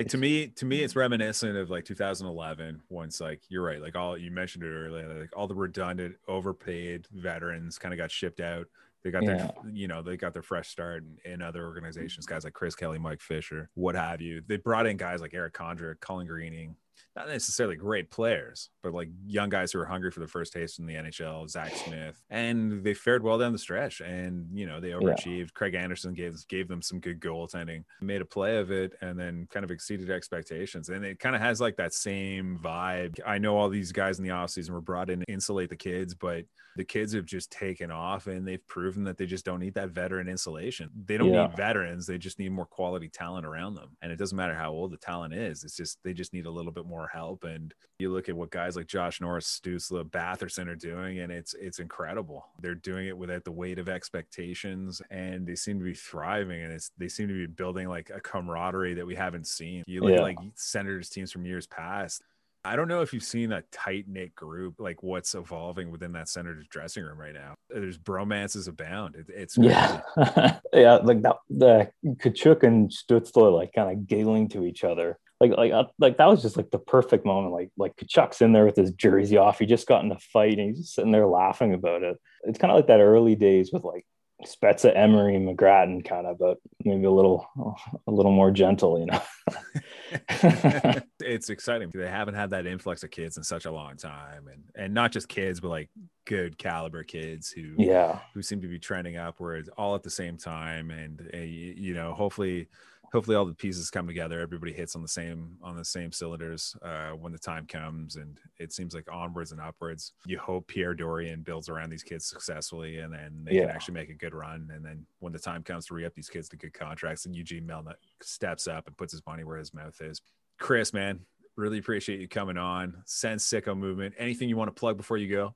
like 0.02 0.10
to 0.10 0.18
me 0.18 0.48
to 0.48 0.64
me 0.64 0.82
it's 0.82 0.96
reminiscent 0.96 1.56
of 1.56 1.70
like 1.70 1.84
2011 1.84 2.82
once 2.88 3.20
like 3.20 3.40
you're 3.48 3.62
right 3.62 3.80
like 3.80 3.96
all 3.96 4.16
you 4.16 4.30
mentioned 4.30 4.64
it 4.64 4.68
earlier 4.68 5.20
like 5.20 5.36
all 5.36 5.46
the 5.46 5.54
redundant 5.54 6.16
overpaid 6.28 7.06
veterans 7.12 7.78
kind 7.78 7.94
of 7.94 7.98
got 7.98 8.10
shipped 8.10 8.40
out 8.40 8.66
they 9.02 9.10
got 9.10 9.22
yeah. 9.22 9.36
their 9.36 9.52
you 9.72 9.88
know 9.88 10.02
they 10.02 10.16
got 10.16 10.32
their 10.32 10.42
fresh 10.42 10.68
start 10.68 11.04
in, 11.24 11.32
in, 11.32 11.42
other 11.42 11.64
organizations 11.66 12.26
guys 12.26 12.44
like 12.44 12.52
chris 12.52 12.74
kelly 12.74 12.98
mike 12.98 13.20
fisher 13.20 13.68
what 13.74 13.94
have 13.94 14.20
you 14.20 14.42
they 14.46 14.56
brought 14.56 14.86
in 14.86 14.96
guys 14.96 15.20
like 15.20 15.34
Erik 15.34 15.54
Condra 15.54 15.98
colin 16.00 16.26
greening 16.26 16.76
not 17.16 17.28
necessarily 17.28 17.76
great 17.76 18.10
players, 18.10 18.70
but 18.82 18.94
like 18.94 19.08
young 19.26 19.48
guys 19.48 19.72
who 19.72 19.80
are 19.80 19.84
hungry 19.84 20.10
for 20.10 20.20
the 20.20 20.26
first 20.26 20.52
taste 20.52 20.78
in 20.78 20.86
the 20.86 20.94
NHL, 20.94 21.48
Zack 21.48 21.74
Smith, 21.74 22.22
and 22.30 22.82
they 22.82 22.94
fared 22.94 23.22
well 23.22 23.38
down 23.38 23.52
the 23.52 23.58
stretch. 23.58 24.00
And 24.00 24.46
you 24.52 24.66
know 24.66 24.80
they 24.80 24.90
overachieved. 24.90 25.38
Yeah. 25.38 25.54
Craig 25.54 25.74
Anderson 25.74 26.14
gave 26.14 26.36
gave 26.48 26.68
them 26.68 26.82
some 26.82 27.00
good 27.00 27.20
goaltending, 27.20 27.84
made 28.00 28.22
a 28.22 28.26
play 28.26 28.56
of 28.56 28.70
it, 28.70 28.94
and 29.00 29.18
then 29.18 29.46
kind 29.50 29.64
of 29.64 29.70
exceeded 29.70 30.10
expectations. 30.10 30.88
And 30.88 31.04
it 31.04 31.18
kind 31.18 31.36
of 31.36 31.42
has 31.42 31.60
like 31.60 31.76
that 31.76 31.92
same 31.92 32.58
vibe. 32.62 33.18
I 33.26 33.38
know 33.38 33.56
all 33.56 33.68
these 33.68 33.92
guys 33.92 34.18
in 34.18 34.24
the 34.24 34.30
offseason 34.30 34.70
were 34.70 34.80
brought 34.80 35.10
in 35.10 35.20
to 35.20 35.26
insulate 35.28 35.70
the 35.70 35.76
kids, 35.76 36.14
but 36.14 36.44
the 36.76 36.84
kids 36.84 37.12
have 37.12 37.26
just 37.26 37.50
taken 37.50 37.90
off 37.90 38.26
and 38.26 38.46
they've 38.46 38.66
proven 38.66 39.04
that 39.04 39.18
they 39.18 39.26
just 39.26 39.44
don't 39.44 39.60
need 39.60 39.74
that 39.74 39.90
veteran 39.90 40.28
insulation. 40.28 40.90
They 41.04 41.18
don't 41.18 41.32
yeah. 41.32 41.46
need 41.46 41.56
veterans, 41.56 42.06
they 42.06 42.18
just 42.18 42.38
need 42.38 42.50
more 42.52 42.66
quality 42.66 43.08
talent 43.08 43.46
around 43.46 43.74
them. 43.74 43.96
And 44.00 44.10
it 44.10 44.16
doesn't 44.16 44.36
matter 44.36 44.54
how 44.54 44.70
old 44.72 44.92
the 44.92 44.96
talent 44.96 45.34
is, 45.34 45.64
it's 45.64 45.76
just 45.76 45.98
they 46.02 46.12
just 46.12 46.32
need 46.32 46.46
a 46.46 46.50
little 46.50 46.72
bit 46.72 46.81
more 46.86 47.08
help. 47.12 47.44
And 47.44 47.72
you 47.98 48.12
look 48.12 48.28
at 48.28 48.36
what 48.36 48.50
guys 48.50 48.76
like 48.76 48.86
Josh 48.86 49.20
Norris, 49.20 49.60
Stützle, 49.62 50.04
Batherson 50.04 50.68
are 50.68 50.76
doing, 50.76 51.20
and 51.20 51.32
it's 51.32 51.54
it's 51.54 51.78
incredible. 51.78 52.46
They're 52.60 52.74
doing 52.74 53.06
it 53.06 53.16
without 53.16 53.44
the 53.44 53.52
weight 53.52 53.78
of 53.78 53.88
expectations 53.88 55.00
and 55.10 55.46
they 55.46 55.54
seem 55.54 55.78
to 55.78 55.84
be 55.84 55.94
thriving 55.94 56.62
and 56.62 56.72
it's 56.72 56.90
they 56.98 57.08
seem 57.08 57.28
to 57.28 57.34
be 57.34 57.46
building 57.46 57.88
like 57.88 58.10
a 58.14 58.20
camaraderie 58.20 58.94
that 58.94 59.06
we 59.06 59.14
haven't 59.14 59.46
seen. 59.46 59.84
You 59.86 60.00
look 60.00 60.10
yeah. 60.10 60.16
at 60.16 60.22
like 60.22 60.38
Senators 60.54 61.08
teams 61.08 61.30
from 61.30 61.46
years 61.46 61.66
past 61.66 62.22
I 62.64 62.76
don't 62.76 62.86
know 62.86 63.02
if 63.02 63.12
you've 63.12 63.24
seen 63.24 63.50
that 63.50 63.70
tight 63.72 64.04
knit 64.06 64.34
group, 64.36 64.76
like 64.78 65.02
what's 65.02 65.34
evolving 65.34 65.90
within 65.90 66.12
that 66.12 66.28
Senators 66.28 66.66
dressing 66.68 67.02
room 67.02 67.18
right 67.18 67.34
now. 67.34 67.54
There's 67.68 67.98
bromances 67.98 68.68
abound. 68.68 69.16
It, 69.16 69.26
it's 69.28 69.56
crazy. 69.56 69.70
yeah, 69.70 70.00
yeah, 70.72 70.94
like 70.96 71.22
that. 71.22 71.36
The 71.50 71.90
Tkachuk 72.04 72.62
and 72.62 72.88
Stützle 72.88 73.52
like 73.52 73.72
kind 73.72 73.90
of 73.90 74.06
giggling 74.06 74.48
to 74.50 74.64
each 74.64 74.84
other. 74.84 75.18
Like, 75.42 75.56
like, 75.58 75.72
uh, 75.72 75.84
like 75.98 76.18
that 76.18 76.28
was 76.28 76.40
just 76.40 76.56
like 76.56 76.70
the 76.70 76.78
perfect 76.78 77.26
moment. 77.26 77.52
Like, 77.52 77.70
like 77.76 77.96
Tkachuk's 77.96 78.42
in 78.42 78.52
there 78.52 78.64
with 78.64 78.76
his 78.76 78.92
jersey 78.92 79.38
off. 79.38 79.58
He 79.58 79.66
just 79.66 79.88
got 79.88 80.04
in 80.04 80.12
a 80.12 80.18
fight 80.18 80.56
and 80.56 80.68
he's 80.68 80.78
just 80.78 80.94
sitting 80.94 81.10
there 81.10 81.26
laughing 81.26 81.74
about 81.74 82.04
it. 82.04 82.16
It's 82.44 82.60
kind 82.60 82.70
of 82.70 82.76
like 82.76 82.86
that 82.86 83.00
early 83.00 83.34
days 83.34 83.72
with 83.72 83.82
like 83.82 84.06
Spezza, 84.46 84.96
Emery, 84.96 85.34
McGrattan, 85.34 86.04
kind 86.04 86.28
of, 86.28 86.38
but 86.38 86.58
maybe 86.84 87.06
a 87.06 87.10
little, 87.10 87.48
a 88.06 88.10
little 88.12 88.30
more 88.30 88.52
gentle, 88.52 89.00
you 89.00 89.06
know. 89.06 89.20
it's 91.20 91.50
exciting. 91.50 91.88
Because 91.88 92.06
they 92.06 92.10
haven't 92.10 92.34
had 92.34 92.50
that 92.50 92.66
influx 92.66 93.02
of 93.02 93.10
kids 93.10 93.36
in 93.36 93.42
such 93.42 93.64
a 93.64 93.72
long 93.72 93.96
time, 93.96 94.46
and 94.46 94.62
and 94.76 94.94
not 94.94 95.10
just 95.10 95.28
kids, 95.28 95.58
but 95.58 95.70
like 95.70 95.90
good 96.24 96.56
caliber 96.56 97.02
kids 97.02 97.50
who 97.50 97.74
yeah 97.78 98.20
who 98.32 98.42
seem 98.42 98.60
to 98.62 98.68
be 98.68 98.78
trending 98.78 99.16
upwards 99.16 99.68
all 99.76 99.96
at 99.96 100.04
the 100.04 100.10
same 100.10 100.36
time. 100.36 100.92
And 100.92 101.30
uh, 101.34 101.38
you 101.38 101.94
know, 101.94 102.14
hopefully 102.14 102.68
hopefully 103.12 103.36
all 103.36 103.44
the 103.44 103.54
pieces 103.54 103.90
come 103.90 104.06
together 104.06 104.40
everybody 104.40 104.72
hits 104.72 104.96
on 104.96 105.02
the 105.02 105.08
same 105.08 105.56
on 105.62 105.76
the 105.76 105.84
same 105.84 106.10
cylinders 106.10 106.74
uh, 106.82 107.10
when 107.10 107.32
the 107.32 107.38
time 107.38 107.66
comes 107.66 108.16
and 108.16 108.38
it 108.58 108.72
seems 108.72 108.94
like 108.94 109.06
onwards 109.12 109.52
and 109.52 109.60
upwards 109.60 110.12
you 110.24 110.38
hope 110.38 110.66
pierre 110.66 110.94
Dorion 110.94 111.44
builds 111.44 111.68
around 111.68 111.90
these 111.90 112.02
kids 112.02 112.24
successfully 112.24 112.98
and 112.98 113.12
then 113.12 113.42
they 113.44 113.56
yeah. 113.56 113.62
can 113.62 113.70
actually 113.70 113.94
make 113.94 114.08
a 114.08 114.14
good 114.14 114.34
run 114.34 114.68
and 114.74 114.84
then 114.84 115.04
when 115.20 115.32
the 115.32 115.38
time 115.38 115.62
comes 115.62 115.86
to 115.86 115.94
re-up 115.94 116.14
these 116.14 116.28
kids 116.28 116.48
to 116.48 116.56
good 116.56 116.72
contracts 116.72 117.26
and 117.26 117.34
eugene 117.36 117.66
melnyk 117.66 117.94
steps 118.22 118.66
up 118.66 118.86
and 118.86 118.96
puts 118.96 119.12
his 119.12 119.22
money 119.26 119.44
where 119.44 119.58
his 119.58 119.74
mouth 119.74 120.00
is. 120.00 120.20
Chris 120.58 120.92
man 120.92 121.20
really 121.56 121.78
appreciate 121.78 122.20
you 122.20 122.28
coming 122.28 122.56
on. 122.56 122.94
Send 123.04 123.38
sicko 123.38 123.76
movement. 123.76 124.14
Anything 124.18 124.48
you 124.48 124.56
want 124.56 124.74
to 124.74 124.78
plug 124.78 124.96
before 124.96 125.18
you 125.18 125.28
go 125.28 125.54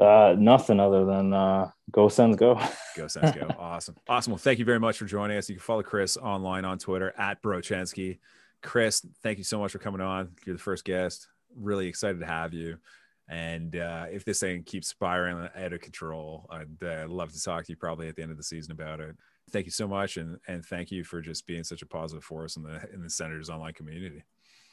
uh, 0.00 0.34
nothing 0.38 0.80
other 0.80 1.04
than 1.04 1.32
uh, 1.32 1.70
go 1.90 2.08
Sens 2.08 2.36
go. 2.36 2.60
go 2.96 3.06
Sens 3.06 3.32
go. 3.32 3.48
Awesome. 3.58 3.96
Awesome. 4.08 4.32
Well, 4.32 4.38
thank 4.38 4.58
you 4.58 4.64
very 4.64 4.80
much 4.80 4.98
for 4.98 5.04
joining 5.04 5.36
us. 5.36 5.48
You 5.48 5.56
can 5.56 5.62
follow 5.62 5.82
Chris 5.82 6.16
online 6.16 6.64
on 6.64 6.78
Twitter 6.78 7.14
at 7.16 7.42
Brochenski. 7.42 8.18
Chris, 8.62 9.04
thank 9.22 9.38
you 9.38 9.44
so 9.44 9.58
much 9.58 9.72
for 9.72 9.78
coming 9.78 10.00
on. 10.00 10.30
You're 10.46 10.56
the 10.56 10.62
first 10.62 10.84
guest. 10.84 11.28
Really 11.56 11.86
excited 11.86 12.20
to 12.20 12.26
have 12.26 12.54
you. 12.54 12.78
And 13.28 13.76
uh, 13.76 14.06
if 14.10 14.24
this 14.24 14.40
thing 14.40 14.62
keeps 14.64 14.88
spiraling 14.88 15.48
out 15.56 15.72
of 15.72 15.80
control, 15.80 16.46
I'd 16.50 16.82
uh, 16.82 17.06
love 17.08 17.32
to 17.32 17.42
talk 17.42 17.64
to 17.64 17.72
you 17.72 17.76
probably 17.76 18.08
at 18.08 18.16
the 18.16 18.22
end 18.22 18.30
of 18.30 18.36
the 18.36 18.42
season 18.42 18.72
about 18.72 19.00
it. 19.00 19.16
Thank 19.50 19.66
you 19.66 19.72
so 19.72 19.88
much, 19.88 20.16
and 20.16 20.38
and 20.48 20.64
thank 20.64 20.90
you 20.90 21.04
for 21.04 21.20
just 21.20 21.46
being 21.46 21.64
such 21.64 21.82
a 21.82 21.86
positive 21.86 22.24
force 22.24 22.56
in 22.56 22.62
the 22.62 22.80
in 22.92 23.02
the 23.02 23.10
Senators 23.10 23.50
online 23.50 23.74
community. 23.74 24.22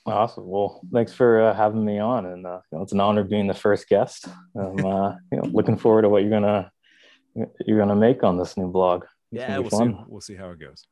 Awesome. 0.05 0.47
Well, 0.47 0.81
thanks 0.91 1.13
for 1.13 1.41
uh, 1.41 1.53
having 1.53 1.83
me 1.83 1.99
on, 1.99 2.25
and 2.25 2.45
uh, 2.45 2.61
you 2.71 2.77
know, 2.77 2.83
it's 2.83 2.93
an 2.93 2.99
honor 2.99 3.23
being 3.23 3.47
the 3.47 3.53
first 3.53 3.87
guest. 3.87 4.27
I'm 4.55 4.85
uh, 4.85 5.15
you 5.31 5.37
know, 5.37 5.49
looking 5.51 5.77
forward 5.77 6.03
to 6.03 6.09
what 6.09 6.21
you're 6.21 6.31
gonna 6.31 6.71
you're 7.65 7.79
gonna 7.79 7.95
make 7.95 8.23
on 8.23 8.37
this 8.37 8.57
new 8.57 8.71
blog. 8.71 9.03
It's 9.31 9.41
yeah, 9.41 9.59
we'll 9.59 9.69
fun. 9.69 9.93
see. 9.93 10.03
We'll 10.07 10.21
see 10.21 10.35
how 10.35 10.49
it 10.51 10.59
goes. 10.59 10.87